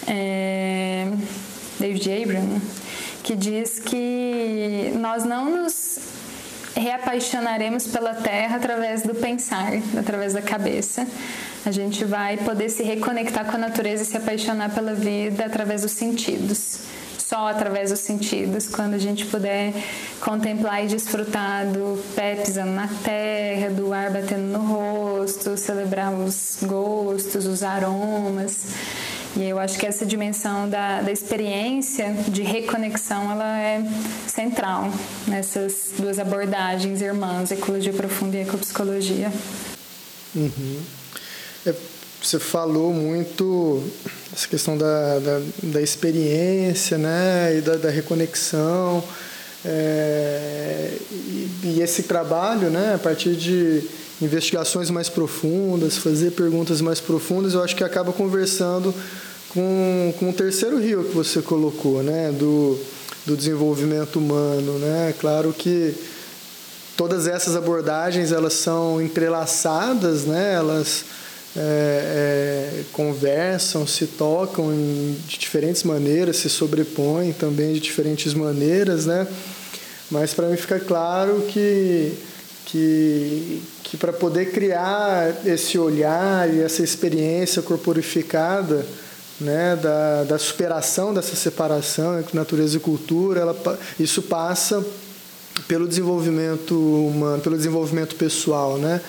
[0.08, 1.08] é,
[1.80, 2.62] David Abram,
[3.24, 6.00] que diz que nós não nos
[6.76, 11.06] reapaixonaremos pela terra através do pensar, através da cabeça.
[11.66, 15.82] A gente vai poder se reconectar com a natureza e se apaixonar pela vida através
[15.82, 16.80] dos sentidos
[17.30, 19.72] só através dos sentidos, quando a gente puder
[20.20, 26.58] contemplar e desfrutar do pé pisando na terra, do ar batendo no rosto, celebrar os
[26.64, 28.70] gostos, os aromas.
[29.38, 33.84] E eu acho que essa dimensão da, da experiência de reconexão ela é
[34.26, 34.92] central
[35.28, 39.32] nessas duas abordagens irmãs, ecologia profunda e ecopsicologia.
[40.36, 40.82] Uhum.
[41.68, 41.76] É,
[42.22, 43.84] você falou muito
[44.34, 49.04] essa questão da, da, da experiência né, e da, da reconexão.
[49.66, 53.84] É, e, e, esse trabalho, né, a partir de
[54.22, 58.94] investigações mais profundas, fazer perguntas mais profundas, eu acho que acaba conversando
[59.50, 62.80] com, com o terceiro rio que você colocou, né, do,
[63.26, 64.80] do desenvolvimento humano.
[64.80, 65.14] Né?
[65.20, 65.94] Claro que
[66.96, 70.54] todas essas abordagens elas são entrelaçadas, né?
[70.54, 71.06] elas
[71.56, 79.06] é, é, conversam, se tocam em, de diferentes maneiras, se sobrepõem também de diferentes maneiras,
[79.06, 79.28] né?
[80.12, 82.14] Mas para mim fica claro que
[82.70, 88.86] que, que para poder criar esse olhar e essa experiência corporificada
[89.42, 94.86] né, da, da superação dessa separação entre natureza e cultura, ela, isso passa
[95.68, 99.02] pelo desenvolvimento humano, pelo desenvolvimento pessoal, né?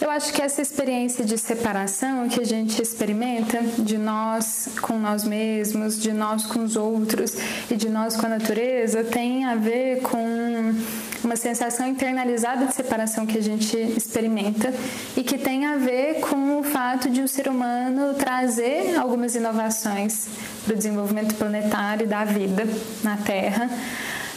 [0.00, 5.24] Eu acho que essa experiência de separação que a gente experimenta de nós com nós
[5.24, 7.36] mesmos, de nós com os outros
[7.70, 10.74] e de nós com a natureza tem a ver com
[11.22, 14.72] uma sensação internalizada de separação que a gente experimenta
[15.14, 20.28] e que tem a ver com o fato de o ser humano trazer algumas inovações
[20.64, 22.66] para o desenvolvimento planetário da vida
[23.04, 23.68] na Terra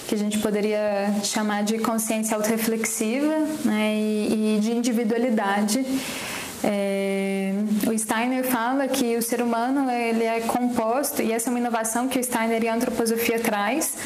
[0.08, 5.86] que a gente poderia chamar de consciência autorreflexiva né, e, e de individualidade.
[6.63, 7.52] É,
[7.88, 12.08] o Steiner fala que o ser humano ele é composto, e essa é uma inovação
[12.08, 13.98] que o Steiner e a antroposofia traz,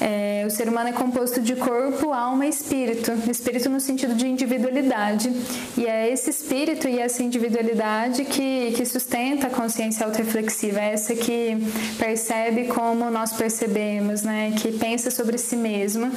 [0.00, 3.12] é, o ser humano é composto de corpo, alma e espírito.
[3.30, 5.30] Espírito no sentido de individualidade.
[5.76, 11.14] E é esse espírito e essa individualidade que, que sustenta a consciência autorreflexiva, é essa
[11.14, 11.56] que
[11.98, 14.54] percebe como nós percebemos, né?
[14.60, 16.10] que pensa sobre si mesmo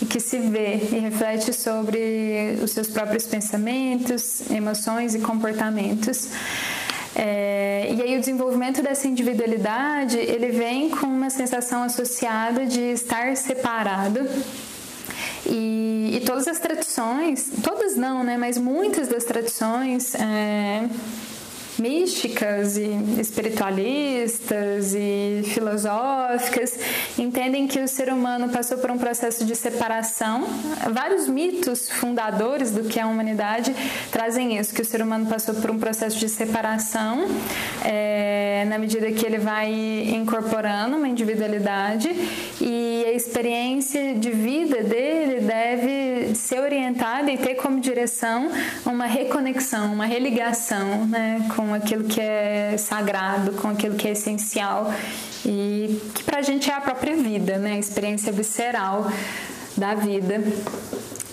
[0.00, 6.28] e que se vê e reflete sobre os seus próprios pensamentos, emoções e comportamentos.
[7.14, 13.36] É, e aí o desenvolvimento dessa individualidade, ele vem com uma sensação associada de estar
[13.36, 14.20] separado.
[15.46, 20.88] E, e, todas as tradições, todas não, né, mas muitas das tradições é,
[21.78, 22.88] místicas e
[23.20, 26.78] espiritualistas e filosóficas
[27.18, 30.46] entendem que o ser humano passou por um processo de separação.
[30.92, 33.74] Vários mitos fundadores do que é a humanidade
[34.10, 37.26] trazem isso, que o ser humano passou por um processo de separação
[37.84, 39.70] é, na medida que ele vai
[40.14, 42.08] incorporando uma individualidade
[42.60, 48.50] e a experiência de vida dele deve ser orientada e ter como direção
[48.84, 54.12] uma reconexão, uma religação né, com com aquilo que é sagrado, com aquilo que é
[54.12, 54.92] essencial
[55.44, 57.72] e que para a gente é a própria vida, né?
[57.72, 59.06] A experiência visceral
[59.76, 60.42] da vida.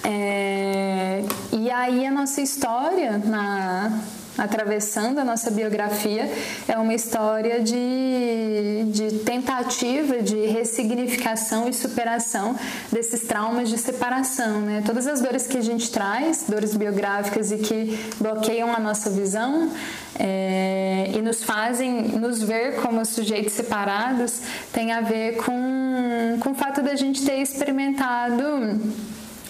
[0.04, 1.24] É...
[1.54, 4.02] E aí a nossa história na
[4.38, 6.30] atravessando a nossa biografia
[6.67, 12.56] é uma história de, de tentativa de ressignificação e superação
[12.91, 14.62] desses traumas de separação.
[14.62, 14.84] Né?
[14.86, 19.71] Todas as dores que a gente traz, dores biográficas e que bloqueiam a nossa visão
[20.17, 26.56] é, e nos fazem nos ver como sujeitos separados, tem a ver com, com o
[26.56, 28.43] fato da gente ter experimentado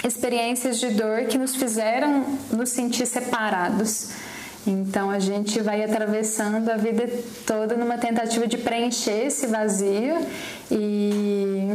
[0.04, 4.10] experiências de dor que nos fizeram nos sentir separados.
[4.68, 7.08] Então a gente vai atravessando a vida
[7.46, 10.26] toda numa tentativa de preencher esse vazio
[10.72, 11.70] e,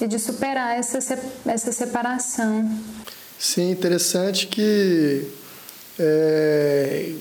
[0.00, 0.98] e de superar essa,
[1.46, 2.68] essa separação.
[3.38, 5.28] Sim, interessante que
[5.96, 7.12] é,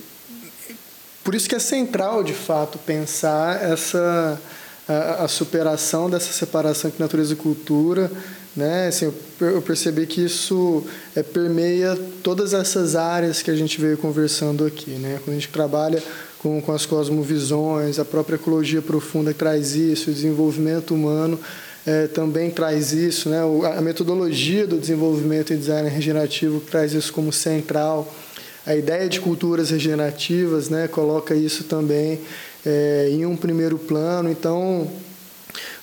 [1.24, 4.42] por isso que é central de fato pensar essa
[4.88, 8.10] a, a superação dessa separação entre natureza e cultura
[8.58, 8.88] né?
[8.88, 10.84] Assim, eu percebi que isso
[11.16, 14.92] é, permeia todas essas áreas que a gente veio conversando aqui.
[14.92, 15.20] Né?
[15.24, 16.02] Quando a gente trabalha
[16.40, 21.40] com, com as cosmovisões, a própria ecologia profunda traz isso, o desenvolvimento humano
[21.86, 23.42] é, também traz isso, né?
[23.78, 28.12] a metodologia do desenvolvimento e design regenerativo traz isso como central.
[28.66, 32.20] A ideia de culturas regenerativas né, coloca isso também
[32.66, 34.30] é, em um primeiro plano.
[34.30, 34.92] Então,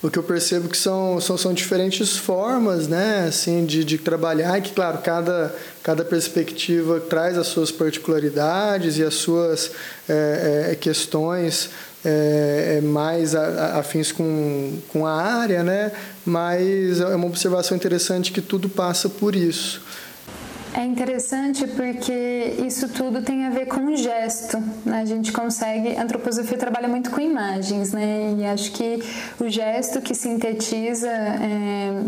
[0.01, 4.59] o que eu percebo que são, são, são diferentes formas né, assim, de, de trabalhar,
[4.61, 9.71] que, claro, cada, cada perspectiva traz as suas particularidades e as suas
[10.07, 11.69] é, é, questões
[12.03, 15.91] é, é mais afins com, com a área, né?
[16.25, 19.84] mas é uma observação interessante que tudo passa por isso.
[20.77, 24.61] É interessante porque isso tudo tem a ver com o gesto.
[24.85, 24.99] Né?
[24.99, 25.95] A gente consegue.
[25.95, 28.35] A antroposofia trabalha muito com imagens, né?
[28.37, 29.01] E acho que
[29.39, 31.09] o gesto que sintetiza.
[31.09, 32.03] É,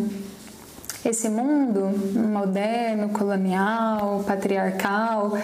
[1.06, 1.90] esse mundo
[2.30, 5.38] moderno, colonial, patriarcal,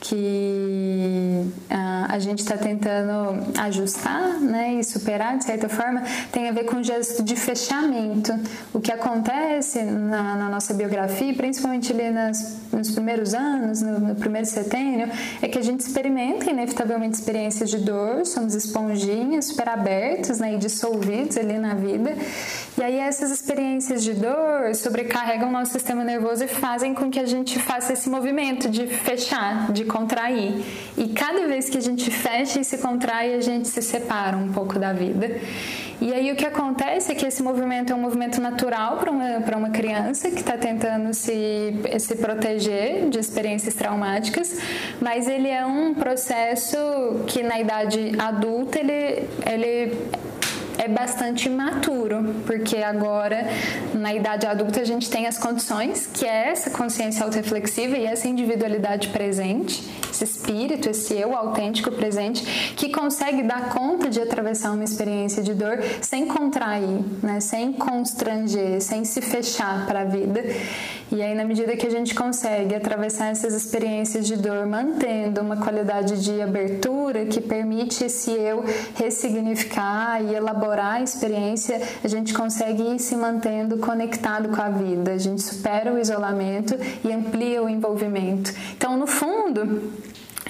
[0.00, 6.52] que uh, a gente está tentando ajustar né, e superar de certa forma tem a
[6.52, 8.32] ver com o gesto de fechamento.
[8.72, 14.14] O que acontece na, na nossa biografia, principalmente ali nas, nos primeiros anos, no, no,
[14.14, 15.08] primeiro setênio,
[15.42, 20.58] é que a gente experimenta inevitavelmente experiências de dor, somos esponjinhas super abertos né, e
[20.58, 22.16] dissolvidos ali na vida.
[22.78, 27.18] E aí essas experiências de dor sobrecarregam o nosso sistema nervoso e fazem com que
[27.18, 30.64] a gente faça esse movimento de fechar, de contrair.
[30.96, 34.52] E cada vez que a gente fecha e se contrai, a gente se separa um
[34.52, 35.40] pouco da vida.
[36.00, 39.38] E aí o que acontece é que esse movimento é um movimento natural para uma,
[39.58, 44.58] uma criança que está tentando se, se proteger de experiências traumáticas,
[44.98, 46.78] mas ele é um processo
[47.26, 50.08] que na idade adulta ele, ele
[50.80, 53.46] é bastante imaturo, porque agora,
[53.92, 58.26] na idade adulta, a gente tem as condições, que é essa consciência autorreflexiva e essa
[58.26, 64.84] individualidade presente, esse espírito, esse eu autêntico presente, que consegue dar conta de atravessar uma
[64.84, 67.40] experiência de dor sem contrair, né?
[67.40, 70.42] sem constranger, sem se fechar para a vida.
[71.12, 75.56] E aí, na medida que a gente consegue atravessar essas experiências de dor, mantendo uma
[75.56, 82.94] qualidade de abertura que permite esse eu ressignificar e elaborar a experiência, a gente consegue
[82.94, 87.68] ir se mantendo conectado com a vida, a gente supera o isolamento e amplia o
[87.68, 88.52] envolvimento.
[88.76, 89.92] Então, no fundo,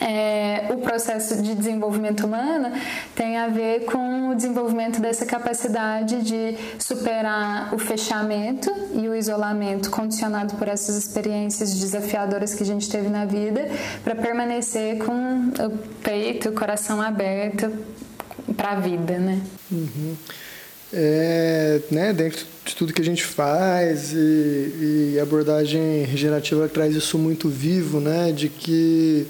[0.00, 2.72] é, o processo de desenvolvimento humano
[3.14, 9.90] tem a ver com o desenvolvimento dessa capacidade de superar o fechamento e o isolamento
[9.90, 13.68] condicionado por essas experiências desafiadoras que a gente teve na vida,
[14.02, 15.70] para permanecer com o
[16.02, 17.70] peito, o coração aberto
[18.56, 19.40] para a vida, né?
[19.70, 20.16] Uhum.
[20.92, 26.96] É, né, dentro de tudo que a gente faz e, e a abordagem regenerativa traz
[26.96, 29.24] isso muito vivo, né, de que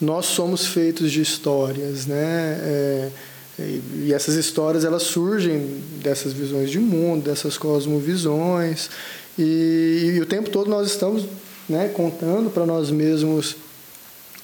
[0.00, 3.10] nós somos feitos de histórias, né, é,
[3.58, 8.88] e essas histórias elas surgem dessas visões de mundo, dessas cosmovisões.
[9.36, 11.24] E, e o tempo todo nós estamos
[11.68, 13.56] né, contando para nós mesmos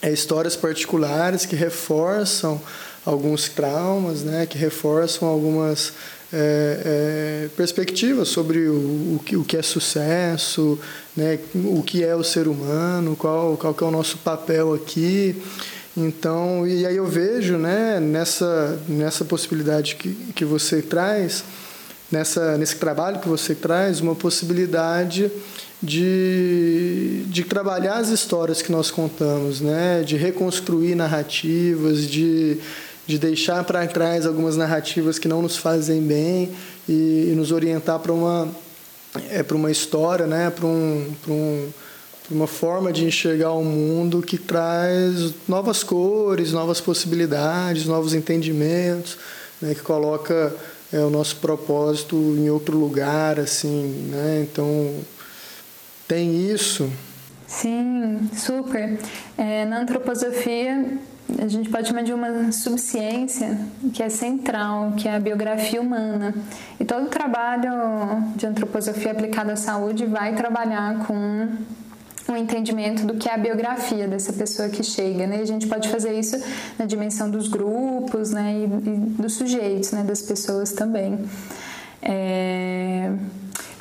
[0.03, 2.61] é, histórias particulares que reforçam
[3.07, 5.93] alguns traumas, né, que reforçam algumas
[6.37, 8.75] é, é, perspectivas sobre o,
[9.15, 10.77] o, que, o que é sucesso,
[11.17, 15.41] né, o que é o ser humano, qual, qual que é o nosso papel aqui.
[15.97, 21.45] Então, e aí eu vejo né, nessa, nessa possibilidade que, que você traz,
[22.11, 25.31] nessa, nesse trabalho que você traz, uma possibilidade
[25.81, 32.59] de, de trabalhar as histórias que nós contamos, né, de reconstruir narrativas, de
[33.07, 36.51] de deixar para trás algumas narrativas que não nos fazem bem
[36.89, 38.49] e, e nos orientar para uma
[39.31, 41.69] é para uma história, né, para um, um
[42.31, 49.19] uma forma de enxergar o mundo que traz novas cores, novas possibilidades, novos entendimentos,
[49.61, 50.55] né, que coloca
[50.93, 54.47] é, o nosso propósito em outro lugar, assim, né?
[54.51, 54.95] Então
[56.09, 56.91] tem isso.
[57.47, 58.99] Sim, super.
[59.37, 60.99] É, na antroposofia
[61.39, 63.59] a gente pode chamar de uma subciência
[63.93, 66.35] que é central, que é a biografia humana.
[66.79, 67.71] E todo o trabalho
[68.37, 71.49] de antroposofia aplicada à saúde vai trabalhar com
[72.29, 75.39] o entendimento do que é a biografia dessa pessoa que chega, né?
[75.39, 76.37] E a gente pode fazer isso
[76.79, 78.55] na dimensão dos grupos, né?
[78.55, 80.03] E, e dos sujeitos, né?
[80.03, 81.19] Das pessoas também.
[82.03, 83.13] É...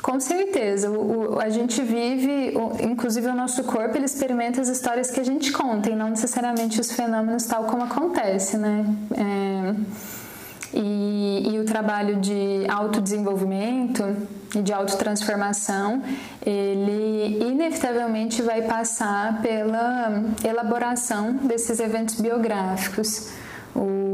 [0.04, 4.68] Com certeza, o, o, a gente vive, o, inclusive o nosso corpo, ele experimenta as
[4.68, 8.84] histórias que a gente conta e não necessariamente os fenômenos tal como acontece, né?
[9.16, 9.74] É,
[10.74, 14.04] e, e, o trabalho de autodesenvolvimento
[14.54, 16.02] e de autotransformação,
[16.44, 23.30] ele inevitavelmente vai passar pela elaboração desses eventos biográficos.
[23.74, 24.13] O,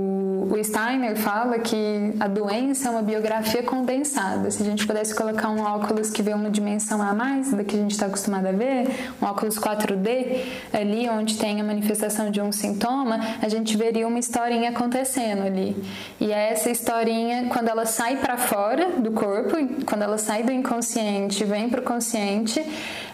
[0.51, 4.51] o Steiner fala que a doença é uma biografia condensada.
[4.51, 7.77] Se a gente pudesse colocar um óculos que vê uma dimensão a mais da que
[7.77, 8.89] a gente está acostumado a ver,
[9.23, 10.43] um óculos 4D,
[10.73, 15.77] ali onde tem a manifestação de um sintoma, a gente veria uma historinha acontecendo ali.
[16.21, 20.51] E é essa historinha, quando ela sai para fora do corpo, quando ela sai do
[20.51, 22.61] inconsciente vem para o consciente,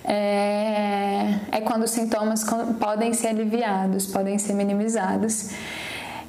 [0.05, 2.45] é, é quando os sintomas
[2.81, 5.51] podem ser aliviados, podem ser minimizados.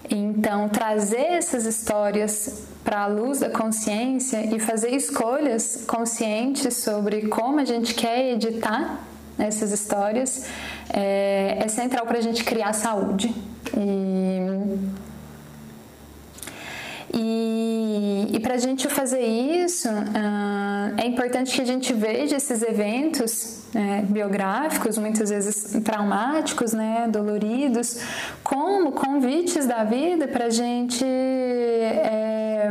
[0.10, 7.60] Então, trazer essas histórias para a luz da consciência e fazer escolhas conscientes sobre como
[7.60, 9.02] a gente quer editar
[9.38, 10.46] essas histórias
[10.94, 13.34] é, é central para a gente criar saúde.
[13.76, 14.78] E,
[17.20, 22.62] e, e para a gente fazer isso, uh, é importante que a gente veja esses
[22.62, 28.00] eventos né, biográficos, muitas vezes traumáticos, né, doloridos,
[28.44, 32.70] como convites da vida para a gente é,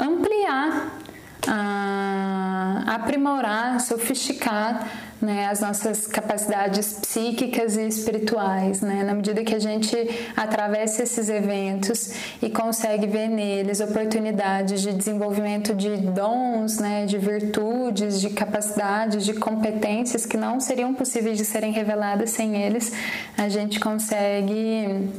[0.00, 0.98] ampliar,
[1.46, 9.58] uh, aprimorar, sofisticar né, as nossas capacidades psíquicas e espirituais, né, na medida que a
[9.58, 9.96] gente
[10.36, 18.20] atravessa esses eventos e consegue ver neles oportunidades de desenvolvimento de dons, né, de virtudes,
[18.20, 22.92] de capacidades, de competências que não seriam possíveis de serem reveladas sem eles,
[23.36, 25.10] a gente consegue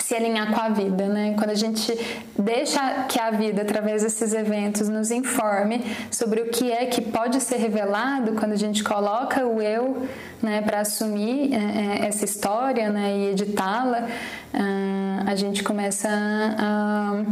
[0.00, 1.34] se alinhar com a vida, né?
[1.36, 1.92] Quando a gente
[2.38, 7.40] deixa que a vida, através desses eventos, nos informe sobre o que é que pode
[7.40, 10.06] ser revelado, quando a gente coloca o eu,
[10.42, 14.08] né, para assumir é, é, essa história, né, e editá-la,
[14.52, 17.24] ah, a gente começa a,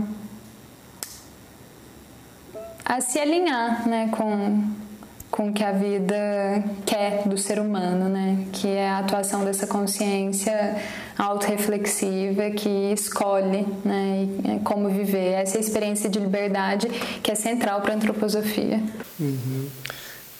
[2.84, 4.70] a se alinhar, né, com
[5.32, 8.46] com o que a vida quer do ser humano, né?
[8.52, 10.76] Que é a atuação dessa consciência
[11.16, 14.28] autorreflexiva que escolhe, né?
[14.62, 16.86] Como viver essa experiência de liberdade
[17.22, 18.82] que é central para a antroposofia.
[19.18, 19.68] Uhum.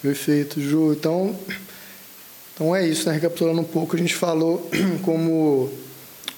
[0.03, 0.93] Perfeito, Ju.
[0.93, 1.35] Então,
[2.55, 3.15] então é isso, né?
[3.15, 4.71] Recapitulando um pouco, a gente falou
[5.03, 5.73] como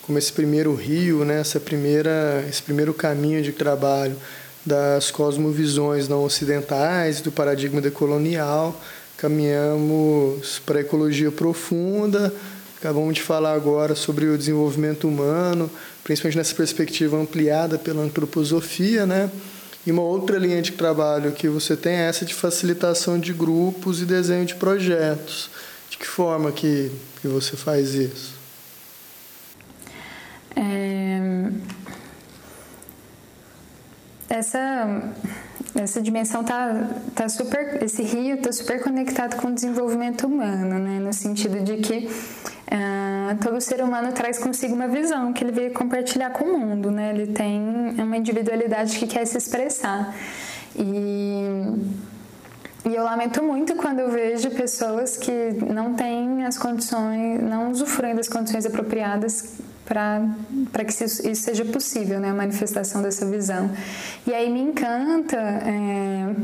[0.02, 1.40] como esse primeiro rio, né?
[1.40, 4.16] Essa primeira esse primeiro caminho de trabalho
[4.64, 8.80] das cosmovisões não ocidentais, do paradigma decolonial,
[9.16, 12.32] caminhamos para a ecologia profunda,
[12.78, 15.70] acabamos de falar agora sobre o desenvolvimento humano,
[16.02, 19.30] principalmente nessa perspectiva ampliada pela antroposofia, né?
[19.86, 24.00] E uma outra linha de trabalho que você tem é essa de facilitação de grupos
[24.00, 25.50] e desenho de projetos.
[25.90, 26.90] De que forma que,
[27.20, 28.32] que você faz isso?
[30.56, 31.04] É
[34.29, 35.12] essa
[35.75, 41.01] essa dimensão tá, tá super esse rio tá super conectado com o desenvolvimento humano né?
[41.01, 45.72] No sentido de que uh, todo ser humano traz consigo uma visão que ele veio
[45.72, 47.11] compartilhar com o mundo né?
[47.11, 47.61] Ele tem
[47.99, 50.14] uma individualidade que quer se expressar.
[50.77, 51.45] E
[52.87, 55.33] e eu lamento muito quando eu vejo pessoas que
[55.72, 62.18] não têm as condições, não usufruem das condições apropriadas para que isso, isso, seja possível,
[62.18, 63.70] né, a manifestação dessa visão.
[64.26, 66.35] E aí me encanta é,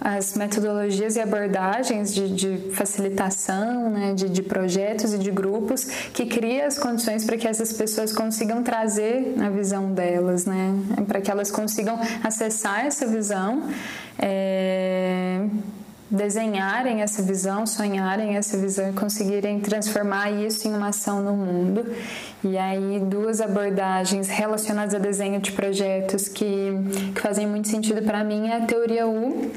[0.00, 6.26] as metodologias e abordagens de, de facilitação, né, de, de, projetos e de grupos que
[6.26, 10.74] criam as condições para que essas pessoas consigam trazer a visão delas, né,
[11.06, 13.68] para que elas consigam acessar essa visão.
[14.18, 15.46] É,
[16.12, 21.86] desenharem essa visão, sonharem essa visão e conseguirem transformar isso em uma ação no mundo.
[22.44, 26.70] E aí, duas abordagens relacionadas a desenho de projetos que,
[27.14, 29.50] que fazem muito sentido para mim é a teoria U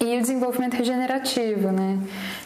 [0.00, 1.98] e o desenvolvimento regenerativo, né?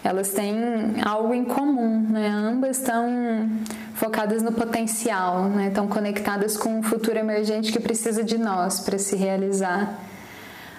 [0.04, 0.54] Elas têm
[1.02, 2.28] algo em comum, né?
[2.28, 3.48] Ambas estão
[3.94, 5.68] focadas no potencial, né?
[5.68, 10.09] Estão conectadas com um futuro emergente que precisa de nós para se realizar.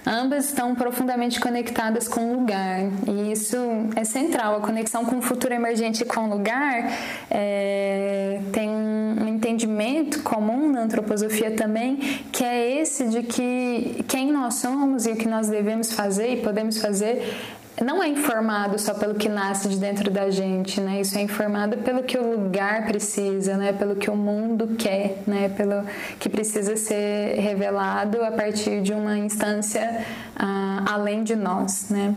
[0.06, 3.56] Ambas estão profundamente conectadas com o lugar e isso
[3.96, 4.58] é central.
[4.58, 6.92] A conexão com o futuro emergente e com o lugar
[7.30, 11.98] é, tem um entendimento comum na antroposofia também,
[12.32, 16.38] que é esse de que quem nós somos e o que nós devemos fazer e
[16.38, 17.36] podemos fazer
[17.80, 21.02] não é informado só pelo que nasce de dentro da gente, né?
[21.02, 23.72] Isso é informado pelo que o lugar precisa, né?
[23.72, 25.50] Pelo que o mundo quer, né?
[25.50, 25.84] Pelo
[26.20, 30.04] que precisa ser revelado a partir de uma instância
[30.36, 32.16] uh, além de nós, né?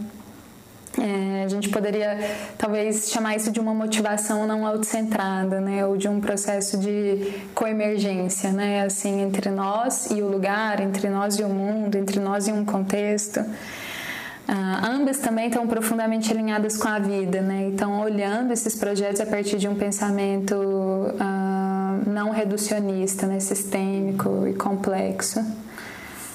[0.96, 2.18] É, a gente poderia
[2.56, 8.52] talvez chamar isso de uma motivação não autocentrada, né, ou de um processo de coemergência,
[8.52, 12.52] né, assim entre nós e o lugar, entre nós e o mundo, entre nós e
[12.52, 13.44] um contexto.
[14.46, 17.66] Uh, ambas também estão profundamente alinhadas com a vida, né?
[17.66, 23.40] Então, olhando esses projetos a partir de um pensamento uh, não reducionista, né?
[23.40, 25.42] sistêmico e complexo.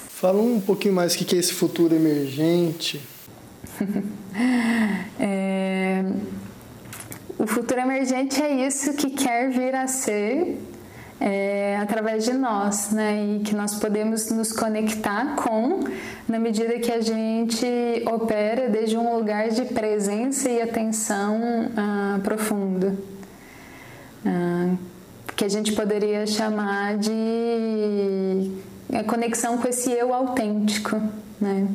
[0.10, 3.00] Fala um pouquinho mais o que é esse futuro emergente.
[5.20, 6.04] é...
[7.38, 10.58] O futuro emergente é isso que quer vir a ser
[11.20, 13.24] é, através de nós, né?
[13.24, 15.84] E que nós podemos nos conectar com
[16.28, 17.66] na medida que a gente
[18.06, 21.40] opera desde um lugar de presença e atenção
[21.76, 22.96] ah, profunda.
[24.26, 24.76] Ah,
[25.36, 28.52] que a gente poderia chamar de
[28.92, 31.02] é, conexão com esse eu autêntico,
[31.40, 31.68] né?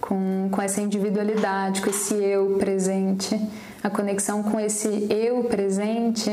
[0.00, 3.40] com, com essa individualidade, com esse eu presente,
[3.82, 6.30] a conexão com esse eu presente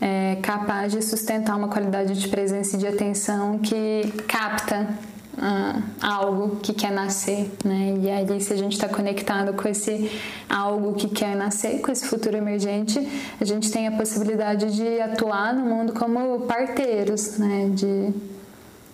[0.00, 4.88] é capaz de sustentar uma qualidade de presença e de atenção que capta
[5.34, 7.96] uh, algo que quer nascer, né?
[8.00, 10.10] E aí, se a gente está conectado com esse
[10.48, 13.06] algo que quer nascer, com esse futuro emergente,
[13.40, 17.68] a gente tem a possibilidade de atuar no mundo como parteiros, né?
[17.72, 18.12] De,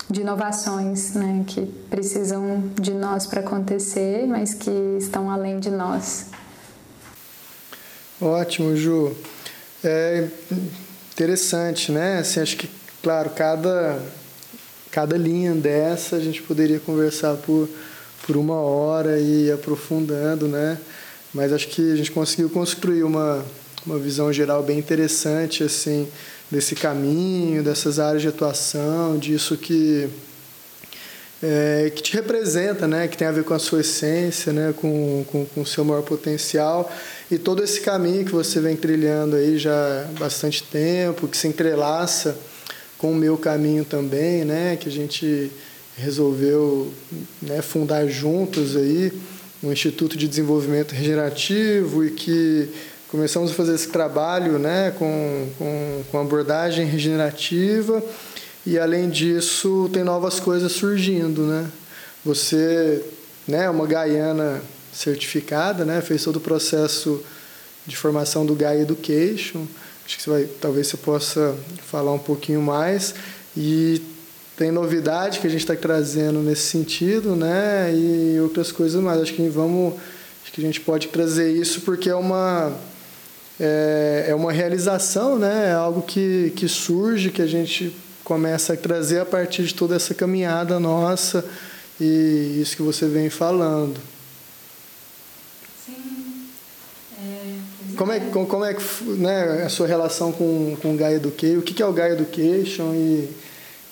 [0.08, 1.44] de inovações, né?
[1.46, 6.26] Que precisam de nós para acontecer, mas que estão além de nós.
[8.22, 9.14] Ótimo, Ju.
[9.82, 10.28] É
[11.14, 12.18] interessante, né?
[12.18, 12.68] Assim, acho que,
[13.02, 13.98] claro, cada
[14.90, 17.68] cada linha dessa a gente poderia conversar por,
[18.24, 20.78] por uma hora e ir aprofundando, né?
[21.32, 23.44] Mas acho que a gente conseguiu construir uma,
[23.84, 26.06] uma visão geral bem interessante, assim,
[26.48, 30.08] desse caminho, dessas áreas de atuação, disso que
[31.42, 35.24] é, que te representa, né, que tem a ver com a sua essência, né, com,
[35.30, 36.90] com, com o seu maior potencial
[37.30, 41.48] e todo esse caminho que você vem trilhando aí já há bastante tempo, que se
[41.48, 42.36] entrelaça
[42.98, 45.50] com o meu caminho também, né, que a gente
[45.96, 46.92] resolveu
[47.40, 49.12] né, fundar juntos aí
[49.62, 52.68] um Instituto de Desenvolvimento Regenerativo e que
[53.08, 58.02] começamos a fazer esse trabalho né, com, com, com abordagem regenerativa
[58.66, 61.66] e além disso tem novas coisas surgindo, né?
[62.24, 63.02] Você,
[63.46, 64.62] né, é uma gaiana
[64.94, 67.22] certificada, né, fez todo o processo
[67.86, 69.66] de formação do Gaia Education,
[70.06, 73.14] Acho que você vai, talvez você possa falar um pouquinho mais.
[73.56, 74.02] E
[74.56, 77.90] tem novidade que a gente está trazendo nesse sentido, né?
[77.94, 79.20] E outras coisas mais.
[79.22, 79.94] Acho que vamos,
[80.42, 82.72] acho que a gente pode trazer isso porque é uma
[83.58, 85.70] é, é uma realização, né?
[85.70, 89.96] É algo que, que surge, que a gente começa a trazer a partir de toda
[89.96, 91.44] essa caminhada nossa
[91.98, 93.98] e isso que você vem falando.
[97.96, 101.58] Como é, como é que né, a sua relação com, com o Gaia Education?
[101.58, 103.30] O que, que é o Gaia Education e,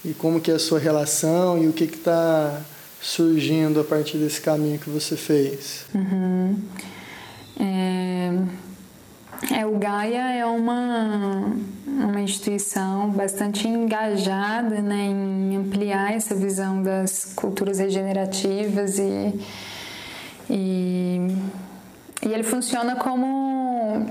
[0.04, 2.60] e como que é a sua relação e o que está
[3.00, 5.84] surgindo a partir desse caminho que você fez?
[5.94, 6.56] Uhum.
[7.58, 8.30] É,
[9.50, 11.52] é, o Gaia é uma,
[11.86, 19.40] uma instituição bastante engajada né, em ampliar essa visão das culturas regenerativas e,
[20.48, 21.36] e
[22.24, 24.06] e ele funciona como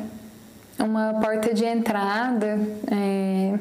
[0.77, 2.59] uma porta de entrada
[2.91, 3.57] é,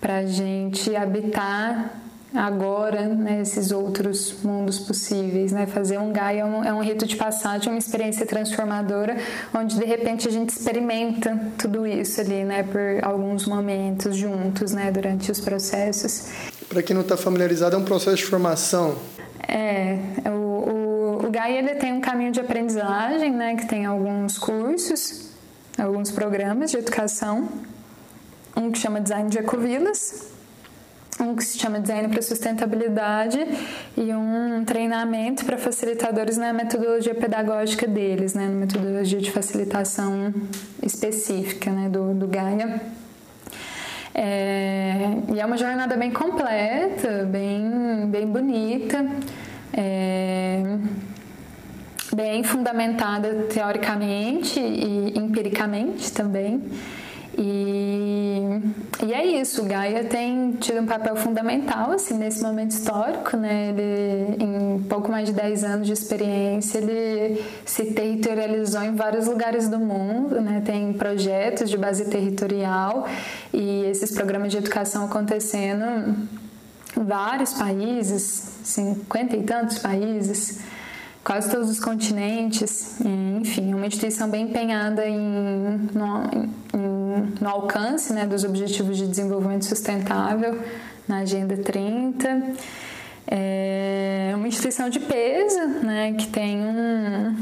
[0.00, 1.98] para a gente habitar
[2.34, 5.52] agora né, esses outros mundos possíveis.
[5.52, 5.66] Né?
[5.66, 9.16] Fazer um Gaia é um, é um rito de passagem, uma experiência transformadora,
[9.54, 14.90] onde de repente a gente experimenta tudo isso ali né, por alguns momentos juntos né,
[14.90, 16.28] durante os processos.
[16.68, 18.96] Para quem não está familiarizado, é um processo de formação.
[19.46, 20.91] É, é o
[21.30, 25.30] Gaia ele tem um caminho de aprendizagem, né, que tem alguns cursos,
[25.78, 27.48] alguns programas de educação.
[28.56, 30.30] Um que chama Design de Ecovilas,
[31.18, 33.38] um que se chama Design para Sustentabilidade
[33.96, 40.34] e um treinamento para facilitadores na metodologia pedagógica deles, né, na metodologia de facilitação
[40.82, 42.80] específica né, do, do Gaia.
[44.14, 49.06] É, e é uma jornada bem completa, bem, bem bonita.
[49.72, 50.62] É,
[52.14, 56.62] bem fundamentada teoricamente e empiricamente também.
[57.38, 58.60] E,
[59.06, 63.36] e é isso, Gaia tem tido um papel fundamental assim, nesse momento histórico.
[63.36, 63.70] Né?
[63.70, 69.68] Ele, em pouco mais de 10 anos de experiência, ele se territorializou em vários lugares
[69.68, 70.62] do mundo, né?
[70.64, 73.08] tem projetos de base territorial
[73.52, 75.84] e esses programas de educação acontecendo
[76.94, 80.60] em vários países, cinquenta e tantos países
[81.24, 85.18] quase todos os continentes, enfim, uma instituição bem empenhada em,
[85.92, 86.24] no,
[86.74, 90.58] em, no alcance né, dos Objetivos de Desenvolvimento Sustentável
[91.06, 92.54] na Agenda 30.
[93.26, 97.36] É uma instituição de peso, né, que tem um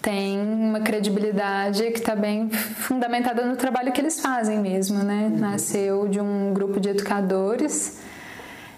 [0.00, 5.32] tem uma credibilidade que está bem fundamentada no trabalho que eles fazem mesmo, né?
[5.34, 7.98] Nasceu de um grupo de educadores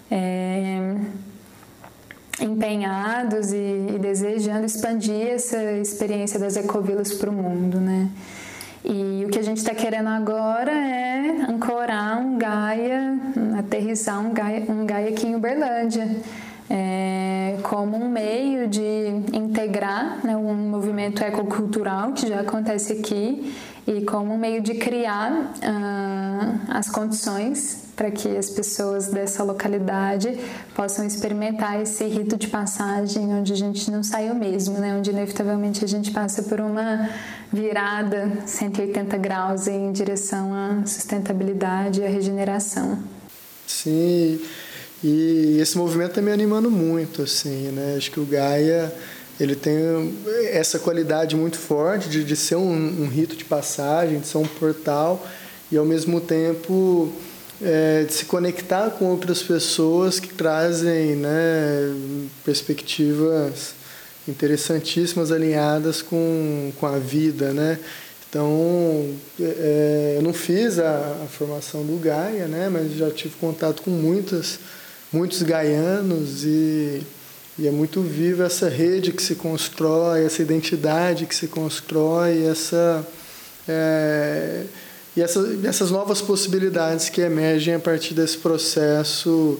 [0.09, 0.95] é,
[2.39, 3.57] empenhados e,
[3.95, 8.09] e, desejando expandir essa experiência das ecovilas para o mundo, né?
[8.85, 13.19] E o que a gente está querendo agora é ancorar um Gaia,
[13.57, 16.07] aterrissar um Gaia, um Gaia aqui em Uberlândia.
[16.69, 23.55] é, como um meio de integrar né, um movimento ecocultural que já acontece aqui
[23.87, 30.37] e como um meio de criar uh, as condições para que as pessoas dessa localidade
[30.75, 34.95] possam experimentar esse rito de passagem onde a gente não saiu mesmo, né?
[34.97, 37.09] onde inevitavelmente a gente passa por uma
[37.51, 42.99] virada 180 graus em direção à sustentabilidade e à regeneração.
[43.65, 44.39] Sim,
[45.03, 47.95] e esse movimento está me animando muito, assim, né?
[47.97, 48.93] Acho que o Gaia
[49.39, 49.75] ele tem
[50.51, 54.47] essa qualidade muito forte de, de ser um, um rito de passagem, de ser um
[54.47, 55.25] portal
[55.71, 57.11] e ao mesmo tempo
[57.61, 61.95] é, de se conectar com outras pessoas que trazem né,
[62.43, 63.75] perspectivas
[64.27, 67.79] interessantíssimas alinhadas com, com a vida, né?
[68.29, 72.67] Então, é, eu não fiz a, a, formação do Gaia, né?
[72.69, 74.59] Mas já tive contato com muitas,
[75.13, 77.01] muitos gaianos e
[77.59, 83.05] e é muito viva essa rede que se constrói, essa identidade que se constrói, essa,
[83.67, 84.63] é,
[85.15, 89.59] e essa, essas novas possibilidades que emergem a partir desse processo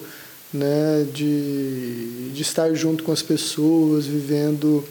[0.54, 4.84] né, de, de estar junto com as pessoas, vivendo,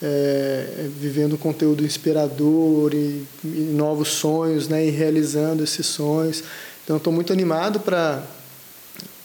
[0.00, 6.44] é, vivendo conteúdo inspirador e, e novos sonhos, né, e realizando esses sonhos.
[6.84, 8.22] Então, estou muito animado para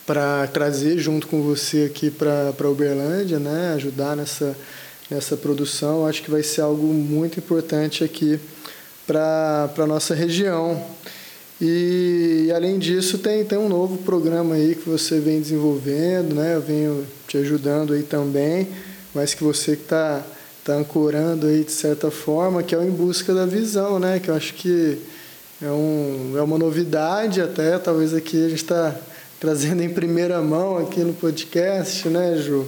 [0.09, 3.73] para trazer junto com você aqui para Uberlândia, né?
[3.75, 4.57] ajudar nessa,
[5.07, 6.07] nessa produção.
[6.07, 8.39] Acho que vai ser algo muito importante aqui
[9.05, 10.83] para a nossa região.
[11.61, 16.55] E além disso, tem, tem um novo programa aí que você vem desenvolvendo, né?
[16.55, 18.67] Eu venho te ajudando aí também,
[19.13, 20.23] mas que você que está
[20.65, 24.19] tá ancorando aí de certa forma, que é o Em Busca da Visão, né?
[24.19, 24.97] Que eu acho que
[25.61, 28.95] é, um, é uma novidade até, talvez aqui a gente está
[29.39, 32.67] trazendo em primeira mão aqui no podcast, né, Ju?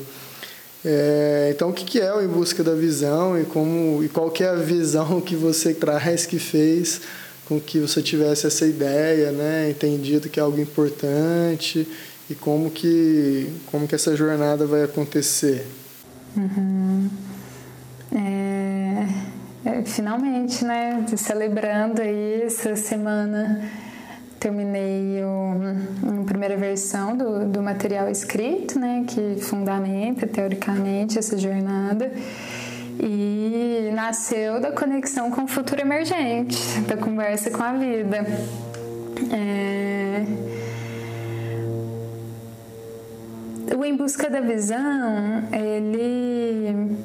[0.83, 4.43] É, então, o que é o Em Busca da Visão e, como, e qual que
[4.43, 7.01] é a visão que você traz que fez
[7.47, 11.87] com que você tivesse essa ideia, né, entendido que é algo importante
[12.29, 15.67] e como que, como que essa jornada vai acontecer?
[16.35, 17.09] Uhum.
[18.15, 19.07] É,
[19.65, 23.69] é, finalmente, né, celebrando aí essa semana
[24.41, 32.11] terminei o, a primeira versão do, do material escrito, né, que fundamenta teoricamente essa jornada
[32.99, 38.25] e nasceu da conexão com o futuro emergente, da conversa com a vida.
[39.31, 40.25] É...
[43.77, 46.97] O Em Busca da Visão, ele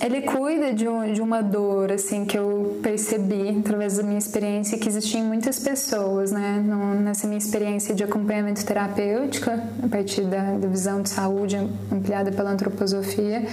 [0.00, 4.78] ele cuida de, um, de, uma dor assim que eu percebi através da minha experiência
[4.78, 6.62] que existia em muitas pessoas, né?
[6.64, 11.56] No, nessa minha experiência de acompanhamento terapêutico, a partir da, da visão de saúde
[11.92, 13.46] ampliada pela antroposofia,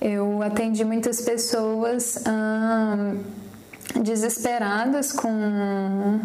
[0.00, 3.20] eu atendi muitas pessoas hum,
[4.02, 6.20] desesperadas com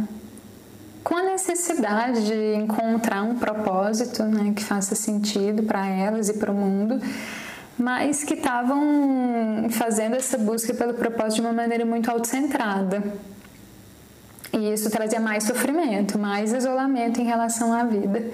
[1.04, 6.52] com a necessidade de encontrar um propósito né, que faça sentido para elas e para
[6.52, 7.00] o mundo
[7.78, 13.04] mas que estavam fazendo essa busca pelo propósito de uma maneira muito autocentrada.
[14.52, 18.26] E isso trazia mais sofrimento, mais isolamento em relação à vida.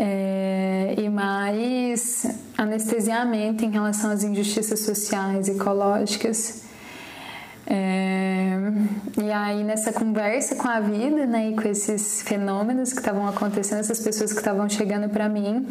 [0.00, 2.24] É, e mais
[2.56, 6.62] anestesiamento em relação às injustiças sociais, ecológicas.
[7.66, 8.56] É,
[9.22, 13.80] e aí, nessa conversa com a vida, né, e com esses fenômenos que estavam acontecendo,
[13.80, 15.66] essas pessoas que estavam chegando para mim,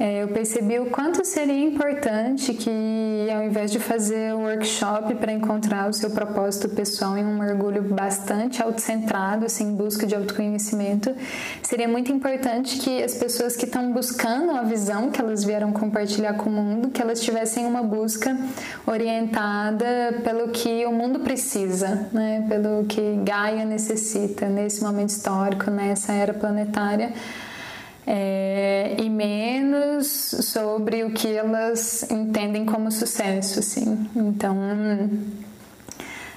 [0.00, 5.88] eu percebi o quanto seria importante que, ao invés de fazer um workshop para encontrar
[5.88, 11.14] o seu propósito pessoal em um mergulho bastante autocentrado, assim, em busca de autoconhecimento,
[11.62, 16.34] seria muito importante que as pessoas que estão buscando a visão que elas vieram compartilhar
[16.34, 18.36] com o mundo, que elas tivessem uma busca
[18.86, 22.44] orientada pelo que o mundo precisa, né?
[22.48, 27.12] pelo que Gaia necessita nesse momento histórico, nessa era planetária
[28.06, 34.08] é, e menos sobre o que elas entendem como sucesso, assim.
[34.16, 34.56] Então,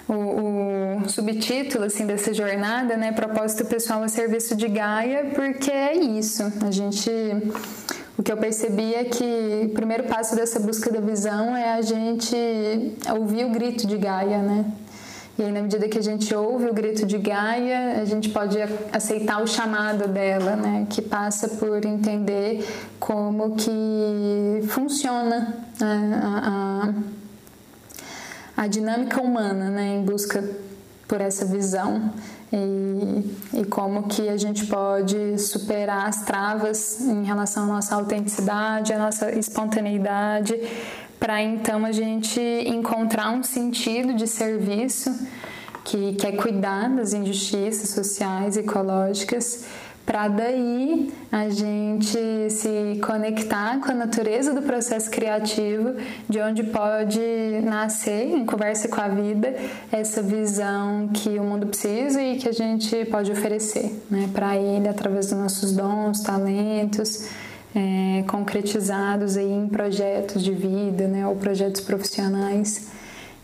[0.08, 5.96] o, o, subtítulo assim dessa jornada, né, propósito pessoal a serviço de Gaia, porque é
[5.96, 6.44] isso.
[6.66, 7.10] A gente
[8.18, 11.82] o que eu percebi é que o primeiro passo dessa busca da visão é a
[11.82, 12.36] gente
[13.14, 14.66] ouvir o grito de Gaia, né?
[15.38, 18.58] E aí, na medida que a gente ouve o grito de Gaia, a gente pode
[18.94, 20.88] aceitar o chamado dela, né?
[20.90, 22.66] Que passa por entender
[23.00, 26.22] como que funciona né?
[26.24, 26.94] a,
[28.58, 29.96] a, a dinâmica humana, né?
[29.96, 30.42] Em busca
[31.06, 32.14] por essa visão
[32.52, 38.94] e, e como que a gente pode superar as travas em relação à nossa autenticidade,
[38.94, 40.56] à nossa espontaneidade,
[41.20, 45.12] para então a gente encontrar um sentido de serviço
[45.84, 49.66] que quer cuidar das injustiças sociais e ecológicas
[50.06, 55.96] para daí a gente se conectar com a natureza do processo criativo,
[56.30, 57.20] de onde pode
[57.64, 59.56] nascer, em conversa com a vida,
[59.92, 64.88] essa visão que o mundo precisa e que a gente pode oferecer né, para ele
[64.88, 67.28] através dos nossos dons, talentos.
[67.78, 72.88] É, concretizados aí em projetos de vida, né, ou projetos profissionais.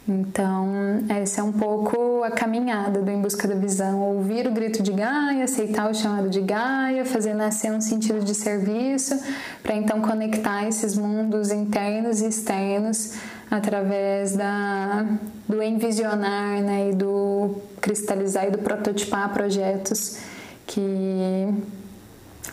[0.08, 4.82] Então, essa é um pouco a caminhada do Em Busca da Visão: ouvir o grito
[4.82, 9.20] de Gaia, aceitar o chamado de Gaia, fazer nascer um sentido de serviço,
[9.62, 13.14] para então conectar esses mundos internos e externos
[13.50, 15.06] através da,
[15.48, 20.18] do envisionar né, e do cristalizar e do prototipar projetos
[20.66, 21.54] que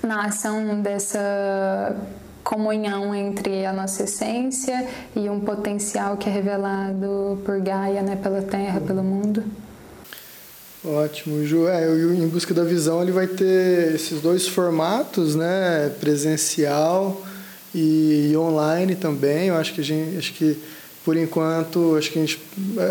[0.02, 1.96] nasçam dessa
[2.42, 8.40] comunhão entre a nossa essência e um potencial que é revelado por Gaia, né, pela
[8.40, 9.44] Terra, pelo mundo.
[10.84, 11.68] Ótimo, Ju.
[11.68, 17.22] É, Em Busca da Visão ele vai ter esses dois formatos, né, presencial
[17.74, 19.48] e, online também.
[19.48, 20.56] Eu acho que a gente, acho que
[21.04, 22.40] por enquanto, acho que gente,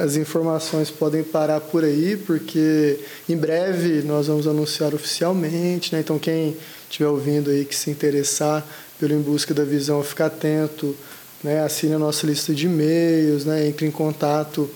[0.04, 6.02] as informações podem parar por aí, porque em breve nós vamos anunciar oficialmente, né?
[6.02, 6.56] Então quem
[6.90, 8.66] estiver ouvindo aí que se interessar
[9.00, 10.96] pelo Em Busca da Visão, ficar atento,
[11.44, 11.62] né?
[11.62, 13.68] assine a nossa lista de e-mails, né?
[13.68, 14.70] entre em contato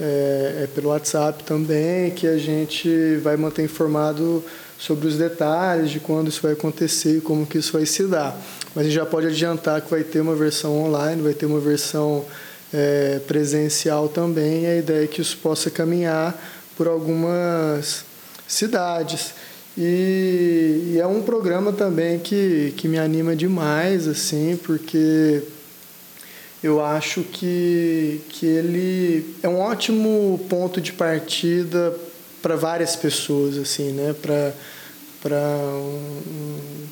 [0.00, 4.44] é, é pelo WhatsApp também, que a gente vai manter informado
[4.78, 8.36] sobre os detalhes de quando isso vai acontecer e como que isso vai se dar.
[8.74, 11.60] Mas a gente já pode adiantar que vai ter uma versão online, vai ter uma
[11.60, 12.24] versão
[12.72, 16.34] é, presencial também, a ideia é que isso possa caminhar
[16.76, 18.04] por algumas
[18.48, 19.32] cidades.
[19.76, 25.42] E, e, é um programa também que, que me anima demais, assim, porque
[26.62, 31.94] eu acho que, que ele é um ótimo ponto de partida
[32.40, 34.14] para várias pessoas, assim, né?
[34.20, 34.52] Para
[35.20, 35.38] para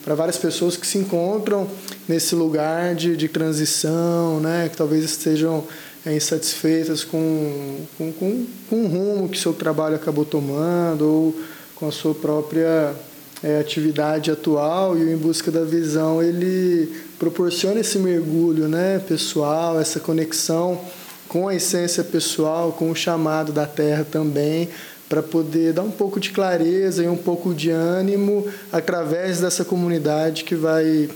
[0.03, 1.69] para várias pessoas que se encontram
[2.09, 4.69] nesse lugar de, de transição, né?
[4.71, 5.65] Que talvez estejam
[6.05, 11.41] é, insatisfeitas com, com, com, com o rumo que seu trabalho acabou tomando ou
[11.83, 12.95] com a sua própria
[13.43, 19.81] é, atividade atual e o Em Busca da Visão ele proporciona esse mergulho né, pessoal,
[19.81, 20.81] essa conexão
[21.27, 24.69] com a essência pessoal, com o chamado da Terra também,
[25.09, 30.45] para poder dar um pouco de clareza e um pouco de ânimo através dessa comunidade
[30.45, 31.11] que vai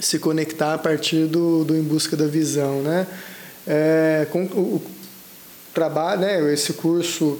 [0.00, 2.80] se conectar a partir do, do Em Busca da Visão.
[2.80, 3.06] Né?
[3.66, 4.82] É, com o, o
[5.74, 7.38] trabalho, né, esse curso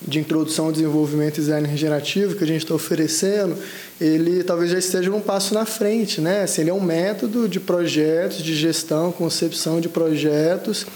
[0.00, 3.56] de introdução ao desenvolvimento e design regenerativo que a gente está oferecendo,
[4.00, 6.42] ele talvez já esteja um passo na frente, né?
[6.42, 10.86] Assim, ele é um método de projetos, de gestão, concepção de projetos,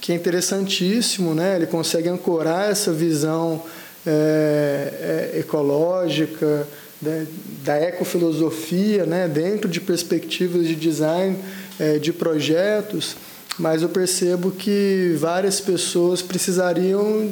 [0.00, 1.56] que é interessantíssimo, né?
[1.56, 3.62] Ele consegue ancorar essa visão
[4.06, 6.66] é, é, ecológica,
[7.02, 7.26] né?
[7.62, 9.28] da ecofilosofia, né?
[9.28, 11.36] dentro de perspectivas de design
[11.78, 13.16] é, de projetos,
[13.58, 17.30] mas eu percebo que várias pessoas precisariam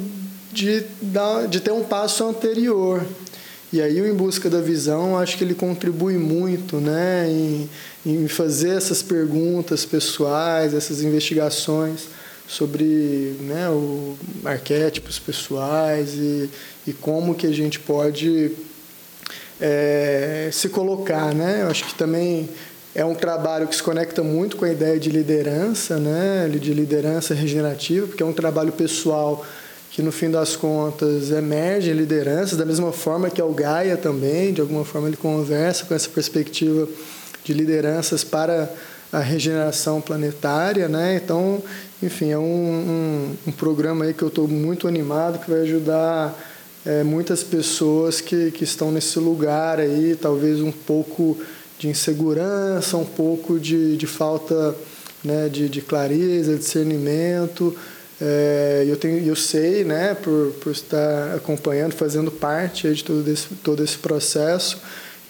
[0.51, 3.05] de, dar, de ter um passo anterior.
[3.71, 7.69] E aí o Em Busca da Visão, acho que ele contribui muito né, em,
[8.05, 12.07] em fazer essas perguntas pessoais, essas investigações
[12.47, 16.49] sobre né, o, arquétipos pessoais e,
[16.87, 18.53] e como que a gente pode
[19.59, 21.33] é, se colocar.
[21.35, 21.63] Né?
[21.63, 22.49] Eu acho que também
[22.95, 27.35] é um trabalho que se conecta muito com a ideia de liderança, né, de liderança
[27.35, 29.45] regenerativa, porque é um trabalho pessoal
[29.97, 34.61] que no fim das contas emergem lideranças, da mesma forma que o Gaia também, de
[34.61, 36.87] alguma forma ele conversa com essa perspectiva
[37.43, 38.71] de lideranças para
[39.11, 41.15] a regeneração planetária, né?
[41.15, 41.63] Então,
[42.03, 46.39] enfim, é um, um, um programa aí que eu estou muito animado, que vai ajudar
[46.85, 51.35] é, muitas pessoas que, que estão nesse lugar aí, talvez um pouco
[51.79, 54.75] de insegurança, um pouco de, de falta
[55.23, 57.75] né, de, de clareza, discernimento,
[58.19, 63.47] é, eu, tenho, eu sei, né, por, por estar acompanhando, fazendo parte de todo esse,
[63.55, 64.81] todo esse processo,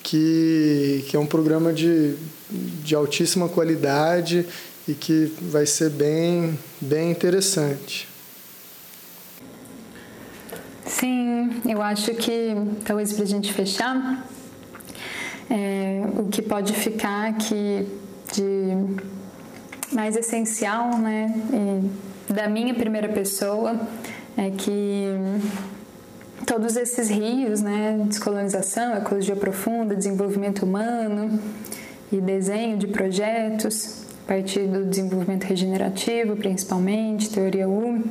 [0.01, 2.15] que, que é um programa de,
[2.49, 4.45] de altíssima qualidade
[4.87, 8.07] e que vai ser bem, bem interessante.
[10.85, 14.25] Sim, eu acho que, talvez para a gente fechar,
[15.49, 17.85] é, o que pode ficar aqui
[18.33, 18.97] de
[19.91, 23.79] mais essencial, né, e da minha primeira pessoa
[24.37, 25.07] é que
[26.45, 31.39] todos esses rios, né, descolonização, ecologia profunda, desenvolvimento humano
[32.11, 38.03] e desenho de projetos, a partir do desenvolvimento regenerativo, principalmente, teoria U,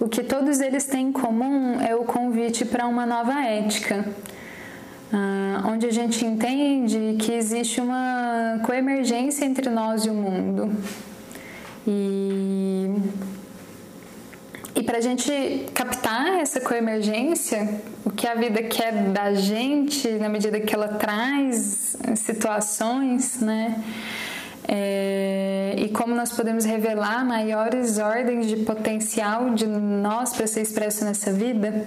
[0.00, 4.04] o que todos eles têm em comum é o convite para uma nova ética,
[5.12, 10.72] ah, onde a gente entende que existe uma coemergência entre nós e o mundo.
[11.86, 12.90] E
[14.82, 20.28] e para a gente captar essa coemergência, o que a vida quer da gente, na
[20.28, 23.80] medida que ela traz situações, né?
[24.66, 31.04] É, e como nós podemos revelar maiores ordens de potencial de nós para ser expresso
[31.04, 31.86] nessa vida,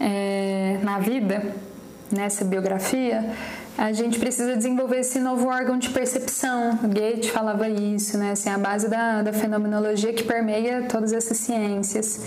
[0.00, 1.54] é, na vida,
[2.10, 3.30] nessa biografia,
[3.78, 6.78] a gente precisa desenvolver esse novo órgão de percepção.
[6.82, 8.32] Goethe falava isso, né?
[8.32, 12.20] Assim, a base da, da fenomenologia que permeia todas essas ciências.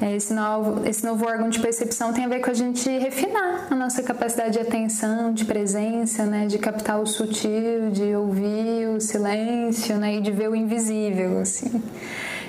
[0.00, 3.68] É, esse novo, esse novo órgão de percepção tem a ver com a gente refinar
[3.70, 6.46] a nossa capacidade de atenção, de presença, né?
[6.46, 10.16] de captar o sutil, de ouvir o silêncio né?
[10.16, 11.38] e de ver o invisível.
[11.38, 11.82] Assim.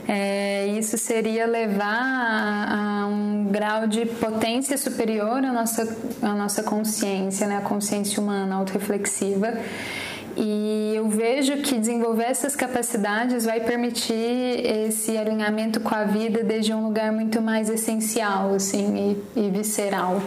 [0.08, 6.64] É, isso seria levar a, a, um grau de potência superior à nossa, à nossa
[6.64, 7.58] consciência, né?
[7.58, 9.54] a consciência humana autorreflexiva.
[10.38, 16.74] E eu vejo que desenvolver essas capacidades vai permitir esse alinhamento com a vida desde
[16.74, 20.22] um lugar muito mais essencial assim, e, e visceral.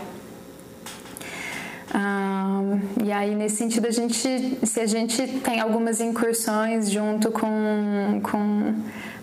[1.93, 2.63] Ah,
[3.05, 8.75] e aí, nesse sentido, a gente, se a gente tem algumas incursões junto com, com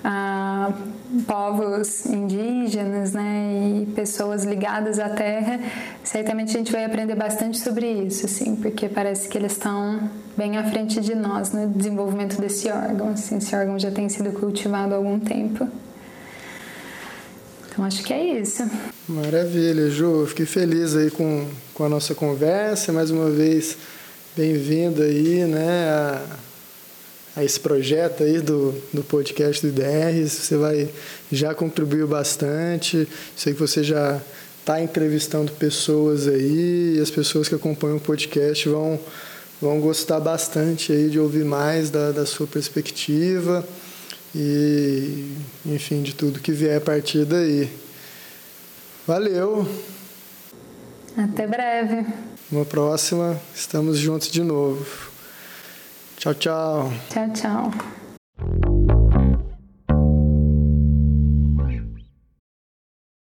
[0.03, 0.72] a
[1.26, 5.59] povos indígenas né, e pessoas ligadas à terra,
[6.03, 10.57] certamente a gente vai aprender bastante sobre isso, assim, porque parece que eles estão bem
[10.57, 13.09] à frente de nós no desenvolvimento desse órgão.
[13.09, 15.68] Assim, esse órgão já tem sido cultivado há algum tempo.
[17.78, 18.67] Então acho que é isso.
[19.07, 20.25] Maravilha, Ju.
[20.25, 22.91] Fiquei feliz aí com, com a nossa conversa.
[22.91, 23.78] Mais uma vez,
[24.36, 25.88] bem-vinda aí, né?
[25.91, 26.23] A
[27.36, 30.28] a esse projeto aí do, do podcast do IDR.
[30.28, 30.89] Você vai
[31.32, 33.07] já contribuiu bastante.
[33.36, 34.19] Sei que você já
[34.61, 38.99] está entrevistando pessoas aí e as pessoas que acompanham o podcast vão,
[39.61, 43.63] vão gostar bastante aí de ouvir mais da, da sua perspectiva
[44.39, 45.35] e,
[45.65, 47.71] enfim, de tudo que vier a partir daí.
[49.07, 49.67] Valeu!
[51.17, 52.05] Até breve!
[52.51, 54.85] Uma próxima, estamos juntos de novo.
[56.17, 56.93] Tchau, tchau.
[57.09, 57.97] Tchau, tchau.